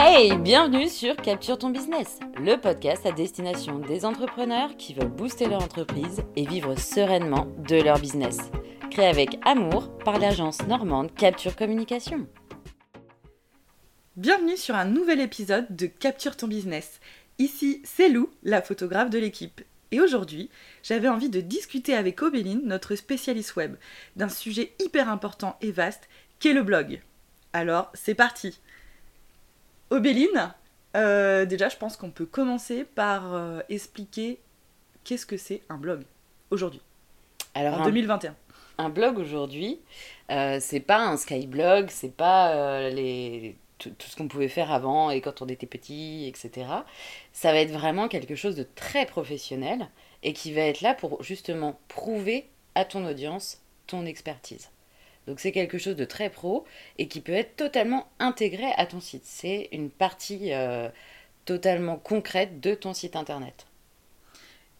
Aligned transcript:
Hey, 0.00 0.36
bienvenue 0.36 0.88
sur 0.88 1.16
Capture 1.16 1.58
ton 1.58 1.70
business, 1.70 2.20
le 2.36 2.54
podcast 2.54 3.04
à 3.04 3.10
destination 3.10 3.80
des 3.80 4.04
entrepreneurs 4.04 4.76
qui 4.76 4.94
veulent 4.94 5.08
booster 5.08 5.46
leur 5.46 5.60
entreprise 5.60 6.22
et 6.36 6.46
vivre 6.46 6.78
sereinement 6.78 7.48
de 7.68 7.82
leur 7.82 7.98
business. 7.98 8.38
Créé 8.92 9.06
avec 9.06 9.40
amour 9.44 9.98
par 9.98 10.20
l'agence 10.20 10.64
normande 10.68 11.12
Capture 11.16 11.56
Communication. 11.56 12.28
Bienvenue 14.14 14.56
sur 14.56 14.76
un 14.76 14.84
nouvel 14.84 15.18
épisode 15.18 15.66
de 15.74 15.86
Capture 15.86 16.36
ton 16.36 16.46
business. 16.46 17.00
Ici, 17.40 17.82
c'est 17.84 18.08
Lou, 18.08 18.30
la 18.44 18.62
photographe 18.62 19.10
de 19.10 19.18
l'équipe. 19.18 19.62
Et 19.90 20.00
aujourd'hui, 20.00 20.48
j'avais 20.84 21.08
envie 21.08 21.28
de 21.28 21.40
discuter 21.40 21.96
avec 21.96 22.22
Obéline, 22.22 22.62
notre 22.64 22.94
spécialiste 22.94 23.56
web, 23.56 23.74
d'un 24.14 24.28
sujet 24.28 24.74
hyper 24.78 25.08
important 25.08 25.56
et 25.60 25.72
vaste 25.72 26.08
qu'est 26.38 26.52
le 26.52 26.62
blog. 26.62 27.00
Alors, 27.52 27.90
c'est 27.94 28.14
parti 28.14 28.60
Obéline, 29.90 30.52
euh, 30.96 31.44
déjà, 31.46 31.68
je 31.68 31.76
pense 31.76 31.96
qu'on 31.96 32.10
peut 32.10 32.26
commencer 32.26 32.84
par 32.84 33.34
euh, 33.34 33.60
expliquer 33.68 34.38
qu'est-ce 35.04 35.26
que 35.26 35.36
c'est 35.36 35.62
un 35.68 35.76
blog 35.78 36.02
aujourd'hui, 36.50 36.82
Alors, 37.54 37.78
en 37.78 37.82
un, 37.82 37.84
2021. 37.84 38.34
un 38.78 38.88
blog 38.88 39.18
aujourd'hui, 39.18 39.80
euh, 40.30 40.58
c'est 40.60 40.80
pas 40.80 40.98
un 40.98 41.16
skyblog, 41.16 41.88
c'est 41.90 42.14
pas 42.14 42.54
euh, 42.54 42.90
les, 42.90 43.56
tout, 43.78 43.90
tout 43.90 44.08
ce 44.08 44.16
qu'on 44.16 44.28
pouvait 44.28 44.48
faire 44.48 44.72
avant 44.72 45.10
et 45.10 45.20
quand 45.20 45.40
on 45.40 45.48
était 45.48 45.66
petit, 45.66 46.26
etc. 46.26 46.66
Ça 47.32 47.52
va 47.52 47.60
être 47.60 47.72
vraiment 47.72 48.08
quelque 48.08 48.34
chose 48.34 48.56
de 48.56 48.66
très 48.74 49.06
professionnel 49.06 49.88
et 50.22 50.32
qui 50.32 50.52
va 50.52 50.62
être 50.62 50.80
là 50.80 50.94
pour 50.94 51.22
justement 51.22 51.78
prouver 51.88 52.48
à 52.74 52.84
ton 52.84 53.06
audience 53.06 53.60
ton 53.86 54.04
expertise. 54.04 54.68
Donc 55.28 55.40
c'est 55.40 55.52
quelque 55.52 55.76
chose 55.76 55.94
de 55.94 56.06
très 56.06 56.30
pro 56.30 56.64
et 56.96 57.06
qui 57.06 57.20
peut 57.20 57.32
être 57.32 57.54
totalement 57.54 58.08
intégré 58.18 58.72
à 58.78 58.86
ton 58.86 58.98
site. 58.98 59.24
C'est 59.26 59.68
une 59.72 59.90
partie 59.90 60.54
euh, 60.54 60.88
totalement 61.44 61.96
concrète 61.96 62.60
de 62.60 62.74
ton 62.74 62.94
site 62.94 63.14
internet. 63.14 63.66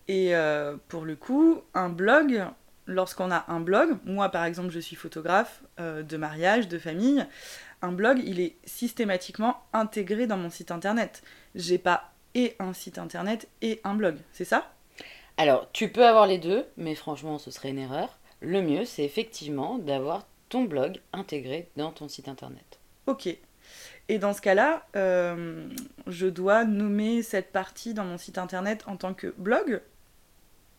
Et 0.09 0.35
euh, 0.35 0.77
pour 0.89 1.05
le 1.05 1.17
coup, 1.17 1.61
un 1.75 1.91
blog, 1.91 2.47
lorsqu'on 2.87 3.31
a 3.31 3.45
un 3.49 3.61
blog, 3.61 3.99
moi 4.07 4.31
par 4.31 4.47
exemple 4.47 4.71
je 4.71 4.81
suis 4.81 4.97
photographe 4.97 5.63
euh, 5.81 6.03
de 6.03 6.17
mariage, 6.17 6.67
de 6.67 6.79
famille, 6.79 7.27
un 7.83 7.93
blog 7.93 8.19
il 8.25 8.41
est 8.41 8.57
systématiquement 8.65 9.63
intégré 9.75 10.27
dans 10.27 10.39
mon 10.39 10.49
site 10.49 10.71
internet. 10.71 11.23
J'ai 11.55 11.77
pas 11.77 12.11
et 12.35 12.57
un 12.59 12.73
site 12.73 12.99
internet 12.99 13.49
et 13.61 13.83
un 13.85 13.95
blog, 13.95 14.17
c'est 14.33 14.47
ça? 14.47 14.73
Alors 15.37 15.69
tu 15.73 15.93
peux 15.93 16.07
avoir 16.07 16.27
les 16.27 16.39
deux, 16.39 16.65
mais 16.79 16.95
franchement 16.95 17.37
ce 17.37 17.51
serait 17.51 17.69
une 17.69 17.79
erreur. 17.79 18.19
Le 18.41 18.63
mieux 18.63 18.87
c'est 18.87 19.05
effectivement 19.05 19.77
d'avoir 19.77 20.27
ton 20.49 20.65
blog 20.65 21.01
intégré 21.13 21.69
dans 21.77 21.93
ton 21.93 22.09
site 22.09 22.29
internet. 22.29 22.79
Ok. 23.07 23.29
Et 24.09 24.19
dans 24.19 24.33
ce 24.33 24.41
cas-là, 24.41 24.87
euh, 24.97 25.69
je 26.07 26.27
dois 26.27 26.65
nommer 26.65 27.23
cette 27.23 27.53
partie 27.53 27.95
dans 27.95 28.05
mon 28.05 28.19
site 28.19 28.39
internet 28.39 28.85
en 28.87 28.97
tant 28.97 29.15
que 29.15 29.35
blog 29.37 29.83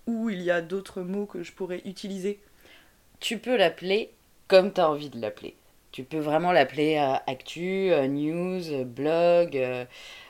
Ou 0.07 0.29
il 0.29 0.41
y 0.41 0.51
a 0.51 0.61
d'autres 0.61 1.01
mots 1.01 1.27
que 1.27 1.43
je 1.43 1.51
pourrais 1.51 1.81
utiliser? 1.85 2.39
Tu 3.19 3.37
peux 3.37 3.55
l'appeler 3.55 4.11
comme 4.47 4.73
tu 4.73 4.81
as 4.81 4.89
envie 4.89 5.09
de 5.09 5.19
l'appeler. 5.19 5.55
Tu 5.91 6.03
peux 6.03 6.19
vraiment 6.19 6.51
l'appeler 6.51 6.97
euh, 6.97 7.15
actu, 7.27 7.91
euh, 7.91 8.07
news, 8.07 8.85
blog, 8.85 9.59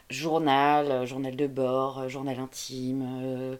journal, 0.10 1.06
journal 1.06 1.36
de 1.36 1.48
bord, 1.48 2.10
journal 2.10 2.40
intime. 2.40 3.58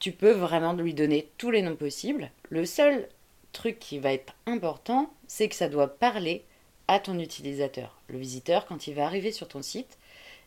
tu 0.00 0.12
peux 0.12 0.32
vraiment 0.32 0.72
lui 0.72 0.94
donner 0.94 1.28
tous 1.36 1.50
les 1.50 1.60
noms 1.60 1.76
possibles. 1.76 2.30
Le 2.50 2.64
seul 2.64 3.08
truc 3.52 3.78
qui 3.78 3.98
va 3.98 4.12
être 4.12 4.34
important, 4.46 5.12
c'est 5.26 5.48
que 5.48 5.54
ça 5.54 5.68
doit 5.68 5.88
parler 5.98 6.44
à 6.86 6.98
ton 6.98 7.18
utilisateur. 7.18 8.00
Le 8.08 8.18
visiteur, 8.18 8.66
quand 8.66 8.86
il 8.86 8.94
va 8.94 9.04
arriver 9.04 9.32
sur 9.32 9.48
ton 9.48 9.62
site, 9.62 9.98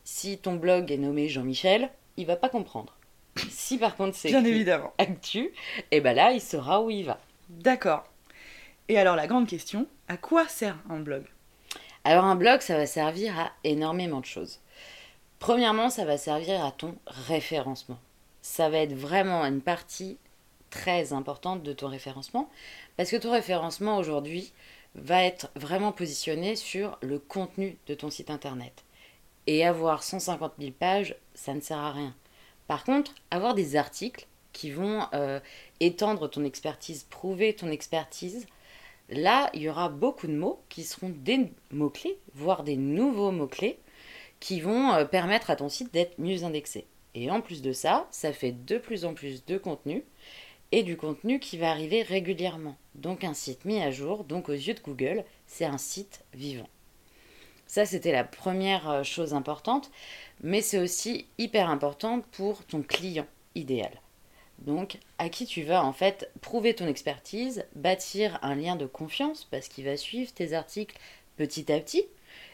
si 0.04 0.38
ton 0.38 0.56
blog 0.56 0.92
est 0.92 0.98
nommé 0.98 1.30
Jean-Michel, 1.30 1.90
il 2.18 2.26
va 2.26 2.36
pas 2.36 2.50
comprendre. 2.50 2.96
Si 3.50 3.78
par 3.78 3.96
contre 3.96 4.16
c'est 4.16 4.30
Bien 4.30 4.44
évidemment. 4.44 4.94
actu, 4.98 5.54
et 5.92 6.02
ben 6.02 6.14
là 6.16 6.32
il 6.34 6.42
saura 6.42 6.82
où 6.82 6.90
il 6.90 7.06
va. 7.06 7.20
D'accord. 7.50 8.04
Et 8.90 8.98
alors 8.98 9.16
la 9.16 9.28
grande 9.28 9.48
question, 9.48 9.88
à 10.08 10.18
quoi 10.18 10.48
sert 10.48 10.78
un 10.90 11.00
blog? 11.00 11.24
Alors 12.04 12.26
un 12.26 12.36
blog, 12.36 12.62
ça 12.62 12.76
va 12.76 12.86
servir 12.86 13.40
à 13.40 13.52
énormément 13.64 14.20
de 14.20 14.26
choses. 14.26 14.60
Premièrement, 15.40 15.90
ça 15.90 16.06
va 16.06 16.18
servir 16.18 16.64
à 16.66 16.72
ton 16.72 16.96
référencement. 17.08 18.00
Ça 18.42 18.70
va 18.70 18.80
être 18.80 18.94
vraiment 18.94 19.44
une 19.46 19.62
partie 19.62 20.18
très 20.72 21.14
importante 21.14 21.62
de 21.62 21.74
ton 21.74 21.88
référencement 21.88 22.50
parce 22.98 23.12
que 23.12 23.18
ton 23.18 23.32
référencement 23.32 23.98
aujourd'hui 23.98 24.52
va 24.96 25.24
être 25.24 25.52
vraiment 25.56 25.92
positionné 25.92 26.56
sur 26.56 26.98
le 27.02 27.20
contenu 27.20 27.78
de 27.86 27.94
ton 27.94 28.10
site 28.10 28.32
internet. 28.32 28.84
Et 29.46 29.66
avoir 29.66 30.02
150 30.02 30.54
000 30.60 30.72
pages, 30.72 31.16
ça 31.36 31.54
ne 31.54 31.62
sert 31.62 31.78
à 31.78 31.92
rien. 31.92 32.16
Par 32.68 32.84
contre, 32.84 33.14
avoir 33.30 33.54
des 33.54 33.76
articles 33.76 34.28
qui 34.54 34.72
vont 34.72 35.06
euh, 35.14 35.40
étendre 35.80 36.28
ton 36.28 36.44
expertise, 36.44 37.04
prouver 37.04 37.56
ton 37.56 37.70
expertise, 37.70 38.48
Là, 39.12 39.50
il 39.54 39.62
y 39.62 39.70
aura 39.70 39.90
beaucoup 39.90 40.28
de 40.28 40.34
mots 40.34 40.62
qui 40.70 40.84
seront 40.84 41.10
des 41.10 41.52
mots-clés, 41.72 42.18
voire 42.34 42.64
des 42.64 42.78
nouveaux 42.78 43.32
mots-clés, 43.32 43.78
qui 44.40 44.62
vont 44.62 44.94
euh, 44.94 45.04
permettre 45.04 45.50
à 45.50 45.58
ton 45.58 45.68
site 45.68 45.94
d'être 45.94 46.18
mieux 46.18 46.46
indexé. 46.46 46.88
Et 47.14 47.30
en 47.30 47.42
plus 47.42 47.62
de 47.62 47.74
ça, 47.74 48.08
ça 48.10 48.32
fait 48.32 48.54
de 48.54 48.78
plus 48.78 49.04
en 49.04 49.14
plus 49.14 49.46
de 49.46 49.58
contenu, 49.58 50.06
et 50.72 50.84
du 50.84 50.98
contenu 50.98 51.40
qui 51.40 51.58
va 51.58 51.72
arriver 51.72 52.02
régulièrement. 52.02 52.78
Donc 52.96 53.24
un 53.24 53.34
site 53.34 53.66
mis 53.66 53.82
à 53.82 53.92
jour, 53.92 54.24
donc 54.24 54.50
aux 54.50 54.54
yeux 54.54 54.74
de 54.74 54.82
Google, 54.82 55.24
c'est 55.48 55.66
un 55.66 55.78
site 55.78 56.24
vivant. 56.34 56.70
Ça, 57.72 57.86
c'était 57.86 58.12
la 58.12 58.26
première 58.26 58.90
euh, 58.90 59.04
chose 59.04 59.34
importante, 59.34 59.92
mais 60.42 60.60
c'est 60.60 60.78
aussi 60.78 61.26
hyper 61.38 61.70
important 61.70 62.20
pour 62.34 62.66
ton 62.66 62.82
client 62.82 63.28
idéal. 63.56 64.02
Donc, 64.60 64.98
à 65.20 65.30
qui 65.30 65.46
tu 65.46 65.64
vas 65.64 65.82
en 65.84 65.94
fait 65.94 66.30
prouver 66.42 66.74
ton 66.74 66.86
expertise, 66.86 67.66
bâtir 67.76 68.40
un 68.42 68.56
lien 68.56 68.76
de 68.76 68.86
confiance 68.86 69.48
parce 69.50 69.70
qu'il 69.70 69.86
va 69.86 69.96
suivre 69.96 70.34
tes 70.34 70.52
articles 70.52 70.98
petit 71.38 71.72
à 71.72 71.80
petit. 71.80 72.06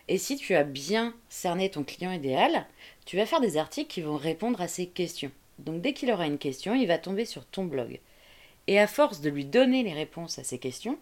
Et 0.08 0.20
si 0.20 0.38
tu 0.38 0.54
as 0.54 0.64
bien 0.64 1.16
cerné 1.30 1.72
ton 1.72 1.84
client 1.84 2.12
idéal, 2.12 2.68
tu 3.06 3.18
vas 3.18 3.26
faire 3.26 3.42
des 3.42 3.58
articles 3.58 3.92
qui 3.92 4.02
vont 4.02 4.18
répondre 4.18 4.62
à 4.62 4.68
ses 4.68 4.86
questions. 4.86 5.32
Donc, 5.58 5.82
dès 5.82 5.94
qu'il 5.94 6.12
aura 6.12 6.28
une 6.28 6.38
question, 6.38 6.76
il 6.76 6.88
va 6.88 7.00
tomber 7.00 7.26
sur 7.26 7.44
ton 7.44 7.66
blog. 7.66 8.00
Et 8.68 8.80
à 8.80 8.88
force 8.88 9.22
de 9.22 9.30
lui 9.30 9.46
donner 9.46 9.84
les 9.84 9.94
réponses 9.94 10.40
à 10.40 10.44
ses 10.44 10.60
questions, 10.60 11.00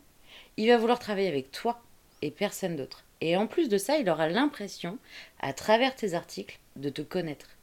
il 0.58 0.68
va 0.68 0.78
vouloir 0.78 1.00
travailler 1.00 1.28
avec 1.28 1.52
toi 1.52 1.82
et 2.22 2.32
personne 2.32 2.76
d'autre. 2.76 3.04
Et 3.22 3.36
en 3.38 3.48
plus 3.48 3.70
de 3.70 3.78
ça, 3.78 3.98
il 3.98 4.10
aura 4.10 4.30
l'impression, 4.30 4.98
à 5.40 5.54
travers 5.54 5.96
tes 5.96 6.14
articles, 6.14 6.60
de 6.76 6.90
te 6.90 7.02
connaître 7.02 7.56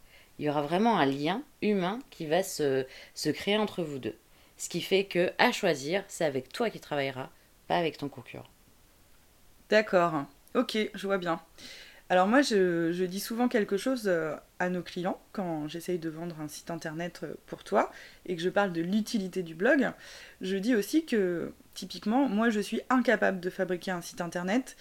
il 0.42 0.46
y 0.46 0.48
aura 0.48 0.62
vraiment 0.62 0.98
un 0.98 1.06
lien 1.06 1.42
humain 1.60 2.00
qui 2.10 2.26
va 2.26 2.42
se, 2.42 2.84
créer 3.32 3.56
entre 3.56 3.84
vous 3.84 3.98
deux. 3.98 4.16
Ce 4.56 4.68
qui 4.68 4.80
fait 4.80 5.04
que, 5.04 5.32
à 5.38 5.52
choisir, 5.52 6.04
c'est 6.08 6.24
avec 6.24 6.52
toi 6.52 6.69
qui 6.69 6.80
travailleras, 6.80 7.30
pas 7.69 7.76
avec 7.76 7.96
ton 7.96 8.08
concurrent. 8.08 8.48
D'accord. 9.70 10.24
Ok, 10.54 10.76
je 10.94 11.06
vois 11.06 11.19
bien. 11.19 11.40
Alors 12.08 12.26
moi, 12.26 12.42
je, 12.42 12.92
je 12.92 13.04
dis 13.04 13.20
souvent 13.20 13.48
quelque 13.48 13.76
chose 13.76 14.08
euh, 14.08 14.34
nos 14.68 14.82
clients 14.82 15.20
quand 15.32 15.68
j'essaye 15.68 15.98
de 15.98 16.08
vendre 16.08 16.40
un 16.40 16.48
site 16.48 16.70
internet 16.70 17.20
euh, 17.22 17.34
pour 17.46 17.64
toi 17.64 17.90
et 18.26 18.36
que 18.36 18.42
je 18.42 18.48
parle 18.48 18.72
de 18.72 18.80
l'utilité 18.80 19.42
du 19.42 19.54
blog. 19.54 19.90
Je 20.40 20.56
dis 20.56 20.74
aussi 20.74 21.04
que, 21.04 21.52
typiquement, 21.74 22.28
moi, 22.28 22.50
je 22.50 22.60
suis 22.60 22.80
incapable 22.90 23.40
de 23.40 23.50
fabriquer 23.50 23.90
un 23.90 24.00
site 24.00 24.20
internet 24.20 24.76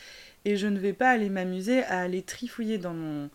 et 0.45 0.57
je 0.57 0.67
ne 0.67 0.79
vais 0.79 0.93
pas 0.93 1.09
aller 1.09 1.29
m'amuser 1.29 1.83
à 1.83 1.99
aller 1.99 2.21
trifouiller 2.21 2.77
dans 2.77 3.29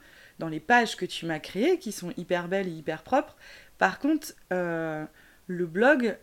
les 0.48 0.60
pages 0.60 0.96
que 0.96 1.06
tu 1.06 1.26
m'as 1.26 1.38
créées, 1.38 1.78
qui 1.78 1.92
sont 1.92 2.12
hyper 2.16 2.48
belles 2.48 2.68
et 2.68 2.72
hyper 2.72 3.02
propres. 3.02 3.36
Par 3.78 3.98
contre, 3.98 4.34
euh, 4.52 5.04
le 5.46 5.66
blog, 5.66 6.16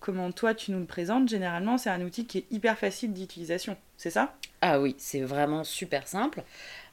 comment 0.00 0.30
toi 0.32 0.54
tu 0.54 0.72
nous 0.72 0.80
le 0.80 0.86
présentes, 0.86 1.28
généralement, 1.28 1.78
c'est 1.78 1.90
un 1.90 2.02
outil 2.02 2.26
qui 2.26 2.38
est 2.38 2.46
hyper 2.50 2.78
facile 2.78 3.12
d'utilisation. 3.12 3.76
C'est 3.96 4.10
ça? 4.10 4.34
Ah 4.60 4.80
oui, 4.80 4.94
c'est 4.98 5.22
vraiment 5.22 5.64
super 5.64 6.06
simple. 6.06 6.42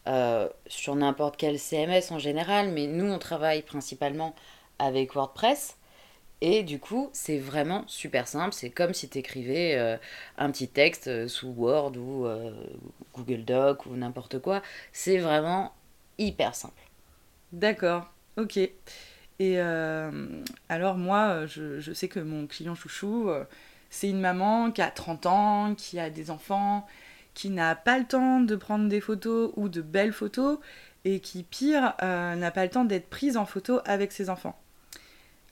Euh, 0.07 0.47
sur 0.65 0.95
n'importe 0.95 1.37
quel 1.37 1.59
CMS 1.59 2.11
en 2.11 2.19
général, 2.19 2.71
mais 2.71 2.87
nous 2.87 3.05
on 3.05 3.19
travaille 3.19 3.61
principalement 3.61 4.33
avec 4.79 5.13
WordPress. 5.13 5.77
Et 6.41 6.63
du 6.63 6.79
coup, 6.79 7.09
c'est 7.11 7.37
vraiment 7.37 7.83
super 7.87 8.27
simple. 8.27 8.53
C'est 8.53 8.69
comme 8.69 8.93
si 8.93 9.09
tu 9.09 9.17
écrivais 9.17 9.75
euh, 9.77 9.97
un 10.37 10.49
petit 10.51 10.69
texte 10.69 11.07
euh, 11.07 11.27
sous 11.27 11.49
Word 11.49 11.97
ou 11.97 12.25
Google 13.13 13.43
Doc 13.43 13.85
ou 13.85 13.95
n'importe 13.95 14.39
quoi. 14.39 14.61
C'est 14.93 15.17
vraiment 15.17 15.73
hyper 16.17 16.55
simple. 16.55 16.81
D'accord, 17.51 18.05
ok. 18.37 18.57
Et 19.39 19.59
alors 19.59 20.95
moi, 20.97 21.45
je, 21.45 21.79
je 21.79 21.93
sais 21.93 22.07
que 22.07 22.19
mon 22.19 22.47
client 22.47 22.75
chouchou, 22.75 23.29
c'est 23.89 24.09
une 24.09 24.19
maman 24.19 24.71
qui 24.71 24.81
a 24.81 24.91
30 24.91 25.25
ans, 25.25 25.75
qui 25.75 25.99
a 25.99 26.09
des 26.09 26.29
enfants, 26.29 26.85
qui 27.39 27.50
n'a 27.50 27.74
pas 27.74 27.97
le 27.97 28.03
temps 28.03 28.41
de 28.41 28.53
prendre 28.57 28.89
des 28.89 29.00
photos 29.00 29.53
ou 29.56 29.69
de 29.69 29.81
belles 29.81 30.12
photos, 30.12 30.59
et 31.06 31.21
qui, 31.21 31.44
pire, 31.44 31.94
euh, 32.03 32.36
n'a 32.36 32.51
pas 32.51 32.65
le 32.65 32.69
temps 32.69 32.83
d'être 32.83 33.09
prise 33.09 33.38
en 33.38 33.45
photo 33.45 33.80
avec 33.86 34.12
ses 34.12 34.30
enfants. 34.30 34.62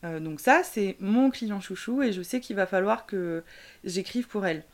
Euh, 0.04 0.20
donc 0.20 0.42
ça, 0.42 0.64
c'est 0.64 0.98
mon 1.00 1.30
client 1.30 1.62
chouchou, 1.62 2.04
et 2.04 2.12
je 2.12 2.22
sais 2.22 2.42
qu'il 2.42 2.58
va 2.58 2.66
falloir 2.66 3.06
que 3.06 3.42
j'écrive 3.86 4.28
pour 4.28 4.46
elle. 4.46 4.66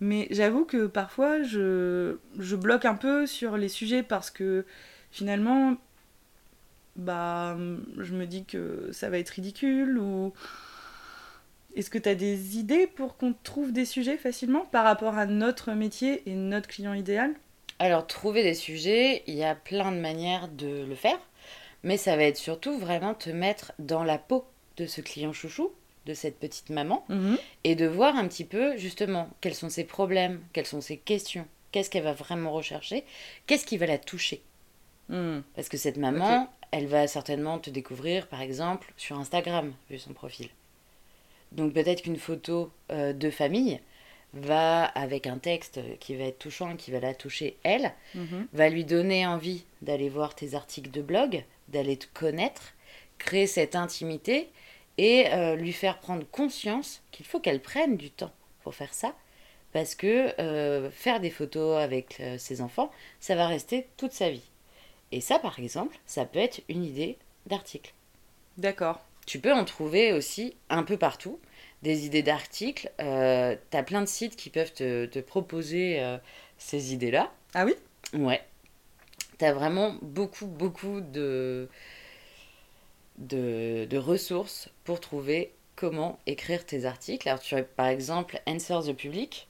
Mais 0.00 0.26
j'avoue 0.30 0.64
que 0.64 0.86
parfois, 0.86 1.42
je, 1.42 2.16
je 2.38 2.56
bloque 2.56 2.86
un 2.86 2.94
peu 2.94 3.26
sur 3.26 3.58
les 3.58 3.68
sujets 3.68 4.02
parce 4.02 4.30
que 4.30 4.64
finalement, 5.10 5.76
bah, 6.96 7.58
je 7.98 8.14
me 8.14 8.24
dis 8.24 8.46
que 8.46 8.88
ça 8.90 9.10
va 9.10 9.18
être 9.18 9.28
ridicule 9.28 9.98
ou 9.98 10.32
est-ce 11.76 11.90
que 11.90 11.98
tu 11.98 12.08
as 12.08 12.14
des 12.14 12.56
idées 12.58 12.86
pour 12.86 13.16
qu'on 13.16 13.34
trouve 13.42 13.72
des 13.72 13.84
sujets 13.84 14.16
facilement 14.16 14.64
par 14.70 14.84
rapport 14.84 15.16
à 15.18 15.26
notre 15.26 15.72
métier 15.72 16.22
et 16.26 16.34
notre 16.34 16.68
client 16.68 16.94
idéal? 16.94 17.34
Alors, 17.78 18.06
trouver 18.06 18.42
des 18.42 18.54
sujets, 18.54 19.22
il 19.26 19.34
y 19.34 19.44
a 19.44 19.54
plein 19.54 19.90
de 19.92 19.98
manières 19.98 20.48
de 20.48 20.84
le 20.84 20.94
faire, 20.94 21.18
mais 21.82 21.96
ça 21.96 22.16
va 22.16 22.22
être 22.24 22.36
surtout 22.36 22.78
vraiment 22.78 23.14
te 23.14 23.30
mettre 23.30 23.72
dans 23.78 24.04
la 24.04 24.18
peau 24.18 24.44
de 24.76 24.86
ce 24.86 25.00
client 25.00 25.32
chouchou, 25.32 25.72
de 26.06 26.14
cette 26.14 26.38
petite 26.38 26.70
maman, 26.70 27.04
Mhm. 27.08 27.38
et 27.64 27.74
de 27.74 27.86
voir 27.86 28.16
un 28.16 28.28
petit 28.28 28.44
peu 28.44 28.76
justement 28.76 29.28
quels 29.40 29.54
sont 29.54 29.68
ses 29.70 29.84
problèmes, 29.84 30.40
quelles 30.52 30.66
sont 30.66 30.80
ses 30.80 30.98
questions, 30.98 31.46
qu'est-ce 31.72 31.90
qu'elle 31.90 32.04
va 32.04 32.12
vraiment 32.12 32.52
rechercher, 32.52 33.04
qu'est-ce 33.46 33.66
qui 33.66 33.76
va 33.78 33.86
la 33.86 33.98
toucher. 33.98 34.42
Hmm. 35.08 35.40
Parce 35.54 35.68
que 35.68 35.76
cette 35.76 35.96
maman, 35.98 36.48
elle 36.70 36.86
va 36.86 37.06
certainement 37.06 37.58
te 37.58 37.70
découvrir, 37.70 38.26
par 38.28 38.40
exemple, 38.40 38.92
sur 38.96 39.18
Instagram, 39.18 39.72
vu 39.90 39.98
son 39.98 40.12
profil. 40.12 40.48
Donc 41.54 41.72
peut-être 41.72 42.02
qu'une 42.02 42.16
photo 42.18 42.70
euh, 42.90 43.12
de 43.12 43.30
famille 43.30 43.80
va, 44.32 44.84
avec 44.84 45.26
un 45.26 45.38
texte 45.38 45.80
qui 46.00 46.16
va 46.16 46.24
être 46.24 46.38
touchant, 46.38 46.76
qui 46.76 46.90
va 46.90 47.00
la 47.00 47.14
toucher 47.14 47.56
elle, 47.62 47.92
Mhm. 48.14 48.48
va 48.52 48.68
lui 48.68 48.84
donner 48.84 49.26
envie 49.26 49.64
d'aller 49.82 50.08
voir 50.08 50.34
tes 50.34 50.54
articles 50.54 50.90
de 50.90 51.02
blog, 51.02 51.44
d'aller 51.68 51.96
te 51.96 52.06
connaître, 52.12 52.74
créer 53.18 53.46
cette 53.46 53.76
intimité 53.76 54.48
et 54.98 55.28
euh, 55.28 55.54
lui 55.56 55.72
faire 55.72 55.98
prendre 56.00 56.26
conscience 56.30 57.02
qu'il 57.12 57.26
faut 57.26 57.40
qu'elle 57.40 57.60
prenne 57.60 57.96
du 57.96 58.10
temps 58.10 58.32
pour 58.62 58.74
faire 58.74 58.92
ça. 58.94 59.14
Parce 59.72 59.94
que 59.96 60.32
euh, 60.40 60.90
faire 60.90 61.18
des 61.20 61.30
photos 61.30 61.78
avec 61.82 62.22
ses 62.38 62.60
enfants, 62.60 62.90
ça 63.18 63.34
va 63.34 63.48
rester 63.48 63.88
toute 63.96 64.12
sa 64.12 64.30
vie. 64.30 64.48
Et 65.10 65.20
ça, 65.20 65.38
par 65.40 65.58
exemple, 65.58 65.96
ça 66.06 66.24
peut 66.24 66.38
être 66.38 66.60
une 66.68 66.84
idée 66.84 67.18
d'article. 67.46 67.92
D'accord. 68.56 69.00
Tu 69.26 69.38
peux 69.38 69.52
en 69.52 69.64
trouver 69.64 70.12
aussi 70.12 70.56
un 70.68 70.82
peu 70.82 70.96
partout, 70.96 71.40
des 71.82 72.06
idées 72.06 72.22
d'articles. 72.22 72.90
Euh, 73.00 73.56
tu 73.70 73.76
as 73.76 73.82
plein 73.82 74.00
de 74.00 74.06
sites 74.06 74.36
qui 74.36 74.50
peuvent 74.50 74.72
te, 74.72 75.06
te 75.06 75.18
proposer 75.18 76.00
euh, 76.00 76.18
ces 76.58 76.92
idées-là. 76.92 77.32
Ah 77.54 77.64
oui? 77.64 77.74
Ouais. 78.12 78.42
Tu 79.38 79.44
as 79.44 79.52
vraiment 79.52 79.96
beaucoup, 80.02 80.46
beaucoup 80.46 81.00
de, 81.00 81.68
de, 83.18 83.86
de 83.88 83.98
ressources 83.98 84.68
pour 84.84 85.00
trouver 85.00 85.52
comment 85.76 86.18
écrire 86.26 86.64
tes 86.64 86.84
articles. 86.84 87.28
Alors, 87.28 87.40
tu 87.40 87.54
as 87.54 87.62
par 87.62 87.86
exemple 87.86 88.40
Answer 88.46 88.80
the 88.86 88.92
Public, 88.94 89.48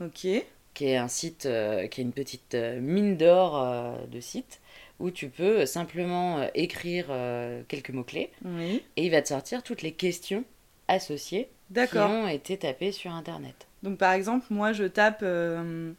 Ok. 0.00 0.26
qui 0.74 0.86
est 0.86 0.96
un 0.96 1.08
site, 1.08 1.46
euh, 1.46 1.86
qui 1.86 2.00
est 2.00 2.04
une 2.04 2.12
petite 2.12 2.54
euh, 2.54 2.80
mine 2.80 3.16
d'or 3.16 3.98
de 4.08 4.20
site, 4.20 4.60
où 5.00 5.10
tu 5.10 5.28
peux 5.28 5.66
simplement 5.66 6.38
euh, 6.38 6.46
écrire 6.54 7.06
euh, 7.10 7.62
quelques 7.68 7.90
mots-clés 7.90 8.30
Oui. 8.44 8.82
et 8.96 9.04
il 9.06 9.10
va 9.10 9.22
te 9.22 9.28
sortir 9.28 9.62
toutes 9.62 9.82
les 9.82 9.92
questions 9.92 10.44
associées 10.88 11.48
qui 11.90 11.98
ont 11.98 12.28
été 12.28 12.56
tapées 12.58 12.92
sur 12.92 13.10
Internet. 13.12 13.66
Donc 13.82 13.98
par 13.98 14.12
exemple, 14.12 14.46
moi 14.50 14.72
je 14.72 14.84
tape. 14.84 15.20
euh, 15.22 15.92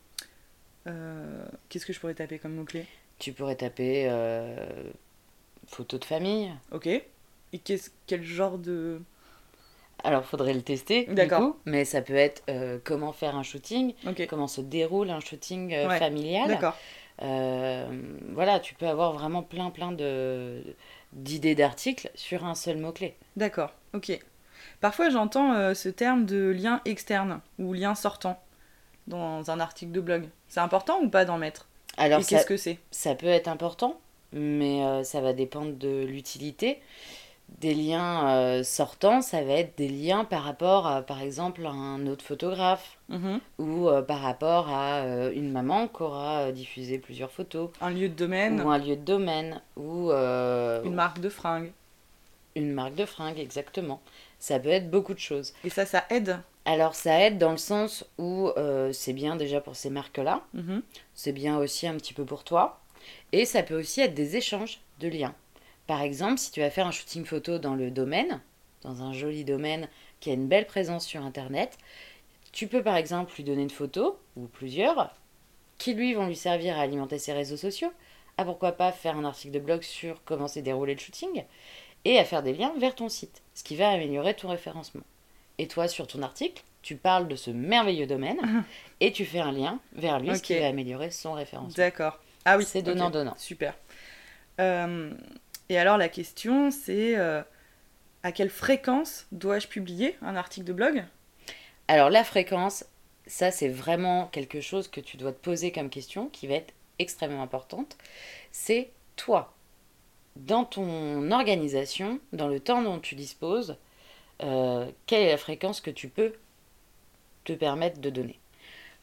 euh, 0.87 1.45
Qu'est-ce 1.69 1.85
que 1.85 1.93
je 1.93 1.99
pourrais 1.99 2.13
taper 2.13 2.39
comme 2.39 2.53
mot-clé? 2.55 2.85
Tu 3.19 3.31
pourrais 3.33 3.55
taper 3.55 4.07
euh, 4.09 4.55
photo 5.67 5.97
de 5.97 6.05
famille. 6.05 6.51
Ok. 6.71 6.87
Et 6.87 7.03
qu'est-ce- 7.63 7.89
quel 8.07 8.23
genre 8.23 8.57
de. 8.57 9.01
Alors, 10.03 10.25
faudrait 10.25 10.53
le 10.53 10.61
tester, 10.61 11.05
du 11.05 11.13
D'accord. 11.13 11.39
coup, 11.39 11.55
mais 11.65 11.85
ça 11.85 12.01
peut 12.01 12.15
être 12.15 12.43
euh, 12.49 12.77
comment 12.83 13.13
faire 13.13 13.35
un 13.37 13.43
shooting, 13.43 13.93
Ok. 14.05 14.25
comment 14.27 14.47
se 14.47 14.59
déroule 14.59 15.09
un 15.09 15.21
shooting 15.21 15.73
euh, 15.73 15.87
Ouais. 15.87 15.99
familial. 15.99 16.49
D'accord. 16.49 16.75
Euh, 17.21 17.87
voilà, 18.31 18.59
tu 18.59 18.73
peux 18.75 18.87
avoir 18.87 19.13
vraiment 19.13 19.43
plein, 19.43 19.69
plein 19.69 19.91
de 19.91 20.61
d'idées 21.13 21.55
d'articles 21.55 22.09
sur 22.15 22.43
un 22.45 22.55
seul 22.55 22.77
mot-clé. 22.77 23.15
D'accord. 23.37 23.71
Ok. 23.93 24.19
Parfois 24.81 25.09
j'entends 25.09 25.53
euh, 25.53 25.73
ce 25.73 25.89
terme 25.89 26.25
de 26.25 26.49
lien 26.49 26.81
externe 26.85 27.41
ou 27.59 27.73
lien 27.73 27.95
sortant 27.95 28.41
dans 29.07 29.51
un 29.51 29.59
article 29.59 29.91
de 29.91 30.01
blog. 30.01 30.29
C'est 30.47 30.59
important 30.59 30.99
ou 31.01 31.09
pas 31.09 31.25
d'en 31.25 31.37
mettre? 31.37 31.67
Alors, 31.97 32.19
Et 32.19 32.23
ça, 32.23 32.29
qu'est-ce 32.37 32.45
que 32.45 32.57
c'est? 32.57 32.79
ça 32.91 33.15
peut 33.15 33.27
être 33.27 33.47
important, 33.47 33.99
mais 34.31 34.83
euh, 34.83 35.03
ça 35.03 35.21
va 35.21 35.33
dépendre 35.33 35.73
de 35.75 36.03
l'utilité. 36.05 36.81
Des 37.59 37.75
liens 37.75 38.29
euh, 38.35 38.63
sortants, 38.63 39.21
ça 39.21 39.43
va 39.43 39.53
être 39.53 39.77
des 39.77 39.89
liens 39.89 40.25
par 40.25 40.43
rapport 40.43 40.87
à, 40.87 41.01
par 41.03 41.21
exemple, 41.21 41.65
à 41.65 41.69
un 41.71 42.07
autre 42.07 42.25
photographe 42.25 42.97
Mhm. 43.13 43.39
ou 43.59 43.87
euh, 43.89 44.01
par 44.01 44.19
rapport 44.21 44.69
à 44.69 44.97
euh, 45.01 45.31
une 45.33 45.51
maman 45.51 45.87
qui 45.87 46.01
aura 46.01 46.39
euh, 46.47 46.51
diffusé 46.51 46.97
plusieurs 46.97 47.31
photos. 47.31 47.69
Un 47.81 47.91
lieu 47.91 48.09
de 48.09 48.13
domaine, 48.15 48.61
Ou 48.61 48.69
un 48.69 48.77
lieu 48.77 48.95
de 48.95 49.01
domaine, 49.05 49.61
ou 49.77 50.11
euh, 50.11 50.81
une 50.83 50.95
marque 50.95 51.19
de 51.19 51.29
fringues. 51.29 51.71
une 52.55 52.71
marque 52.73 52.95
de 52.95 53.05
fringues, 53.05 53.39
exactement. 53.39 54.01
Ça 54.39 54.59
peut 54.59 54.69
être 54.69 54.89
beaucoup 54.91 55.13
de 55.13 55.19
choses. 55.19 55.53
Et 55.63 55.69
ça, 55.69 55.85
ça 55.85 56.05
aide. 56.09 56.39
Alors 56.65 56.95
ça 56.95 57.19
aide 57.19 57.37
dans 57.37 57.51
le 57.51 57.57
sens 57.57 58.05
où 58.17 58.49
c'est 58.93 59.11
bien 59.13 59.35
déjà 59.35 59.59
pour 59.59 59.75
ces 59.75 59.89
marques-là, 59.89 60.41
Mhm. 60.53 60.81
c'est 61.13 61.33
bien 61.33 61.57
aussi 61.57 61.87
un 61.87 61.95
petit 61.95 62.13
peu 62.13 62.23
pour 62.25 62.43
toi, 62.45 62.79
et 63.33 63.45
ça 63.45 63.63
peut 63.63 63.77
aussi 63.77 63.99
être 64.01 64.13
des 64.13 64.37
échanges 64.37 64.79
de 65.01 65.09
liens. 65.09 65.35
Par 65.87 66.01
exemple, 66.01 66.37
si 66.37 66.51
tu 66.51 66.61
vas 66.61 66.69
faire 66.69 66.87
un 66.87 66.91
shooting 66.91 67.25
photo 67.25 67.57
dans 67.59 67.75
le 67.75 67.91
domaine, 67.91 68.39
dans 68.83 69.01
un 69.03 69.11
joli 69.11 69.43
domaine 69.43 69.89
qui 70.21 70.29
a 70.29 70.33
une 70.33 70.47
belle 70.47 70.65
présence 70.65 71.05
sur 71.05 71.21
Internet, 71.21 71.77
tu 72.53 72.67
peux 72.67 72.81
par 72.81 72.95
exemple 72.95 73.33
lui 73.35 73.43
donner 73.43 73.63
une 73.63 73.69
photo, 73.69 74.17
ou 74.37 74.45
plusieurs, 74.47 75.13
qui 75.77 75.93
lui 75.93 76.13
vont 76.13 76.27
lui 76.27 76.35
servir 76.35 76.77
à 76.77 76.81
alimenter 76.81 77.19
ses 77.19 77.33
réseaux 77.33 77.57
sociaux, 77.57 77.91
à 78.37 78.45
pourquoi 78.45 78.71
pas 78.71 78.91
faire 78.91 79.17
un 79.17 79.25
article 79.25 79.53
de 79.53 79.59
blog 79.59 79.81
sur 79.81 80.23
comment 80.23 80.47
s'est 80.47 80.61
déroulé 80.61 80.93
le 80.93 80.99
shooting, 80.99 81.43
et 82.05 82.17
à 82.17 82.25
faire 82.25 82.43
des 82.43 82.53
liens 82.53 82.73
vers 82.77 82.95
ton 82.95 83.09
site, 83.09 83.41
ce 83.53 83.63
qui 83.63 83.75
va 83.75 83.89
améliorer 83.89 84.35
ton 84.35 84.49
référencement. 84.49 85.03
Et 85.57 85.67
toi, 85.67 85.87
sur 85.87 86.07
ton 86.07 86.21
article, 86.21 86.63
tu 86.81 86.95
parles 86.95 87.27
de 87.27 87.35
ce 87.35 87.49
merveilleux 87.51 88.07
domaine, 88.07 88.63
et 88.99 89.11
tu 89.11 89.25
fais 89.25 89.39
un 89.39 89.51
lien 89.51 89.79
vers 89.93 90.19
lui, 90.19 90.35
ce 90.37 90.43
qui 90.43 90.57
va 90.57 90.67
améliorer 90.67 91.11
son 91.11 91.33
référencement. 91.33 91.75
D'accord. 91.75 92.19
Ah 92.45 92.57
oui, 92.57 92.65
C'est 92.65 92.81
donnant-donnant. 92.81 93.35
Super. 93.37 93.75
Euh, 94.59 95.11
et 95.69 95.77
alors 95.77 95.97
la 95.97 96.09
question, 96.09 96.69
c'est 96.69 97.17
euh, 97.17 97.41
à 98.21 98.31
quelle 98.31 98.49
fréquence 98.49 99.25
dois-je 99.31 99.67
publier 99.67 100.15
un 100.21 100.35
article 100.35 100.67
de 100.67 100.73
blog? 100.73 101.03
Alors 101.87 102.09
la 102.09 102.23
fréquence, 102.23 102.85
ça 103.27 103.51
c'est 103.51 103.69
vraiment 103.69 104.27
quelque 104.27 104.61
chose 104.61 104.87
que 104.87 105.01
tu 105.01 105.17
dois 105.17 105.33
te 105.33 105.43
poser 105.43 105.71
comme 105.71 105.89
question, 105.89 106.29
qui 106.29 106.47
va 106.47 106.55
être 106.55 106.73
extrêmement 106.99 107.43
importante. 107.43 107.97
C'est 108.51 108.91
toi, 109.15 109.53
dans 110.35 110.65
ton 110.65 111.31
organisation, 111.31 112.19
dans 112.31 112.47
le 112.47 112.59
temps 112.59 112.81
dont 112.81 112.99
tu 112.99 113.15
disposes, 113.15 113.77
euh, 114.41 114.89
quelle 115.05 115.23
est 115.23 115.31
la 115.31 115.37
fréquence 115.37 115.81
que 115.81 115.91
tu 115.91 116.07
peux 116.09 116.33
te 117.43 117.53
permettre 117.53 117.99
de 117.99 118.09
donner? 118.09 118.39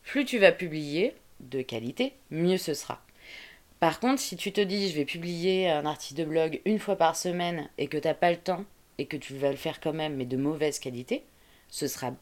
Plus 0.02 0.25
tu 0.25 0.38
vas 0.38 0.52
publier 0.52 1.14
de 1.40 1.62
qualité, 1.62 2.14
mieux 2.30 2.58
ce 2.58 2.75
sera. 2.75 3.02
Par 3.78 4.00
contre, 4.00 4.20
si 4.20 4.37
tu 4.37 4.52
te 4.52 4.60
dis 4.60 4.90
je 4.90 4.96
vais 4.96 5.04
publier 5.04 5.70
un 5.70 5.87
article 5.87 6.20
de 6.20 6.25
blog 6.25 6.60
une 6.64 6.78
fois 6.78 6.96
par 6.96 7.16
semaine 7.16 7.68
et 7.78 7.87
que 7.88 7.96
tu 7.99 8.08
n'as 8.08 8.14
pas 8.14 8.30
le 8.30 8.37
temps 8.38 8.64
et 8.99 9.06
que 9.06 9.16
tu 9.16 9.34
vas 9.34 9.50
le 9.50 9.56
faire 9.56 9.80
quand 9.80 9.92
même 9.92 10.16
mais 10.16 10.26
de 10.26 10.37
mauvaise 10.37 10.78
qualité, 10.78 11.25
ce 11.68 11.87
sera 11.87 12.12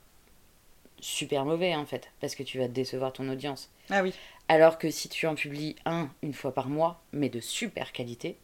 super 1.00 1.44
mauvais 1.44 1.74
en 1.74 1.86
fait, 1.86 2.10
parce 2.20 2.34
que 2.34 2.42
tu 2.42 2.58
vas 2.58 2.68
décevoir 2.68 3.12
ton 3.12 3.28
audience. 3.28 3.70
Ah 3.90 4.02
oui. 4.02 4.14
Alors 4.48 4.78
que 4.78 4.90
si 4.90 5.08
tu 5.08 5.26
en 5.26 5.34
publies 5.34 5.76
un 5.84 6.08
une 6.22 6.34
fois 6.34 6.52
par 6.54 6.68
mois, 6.68 7.00
mais 7.12 7.28
de 7.28 7.40
super 7.40 7.92
qualité, 7.92 8.36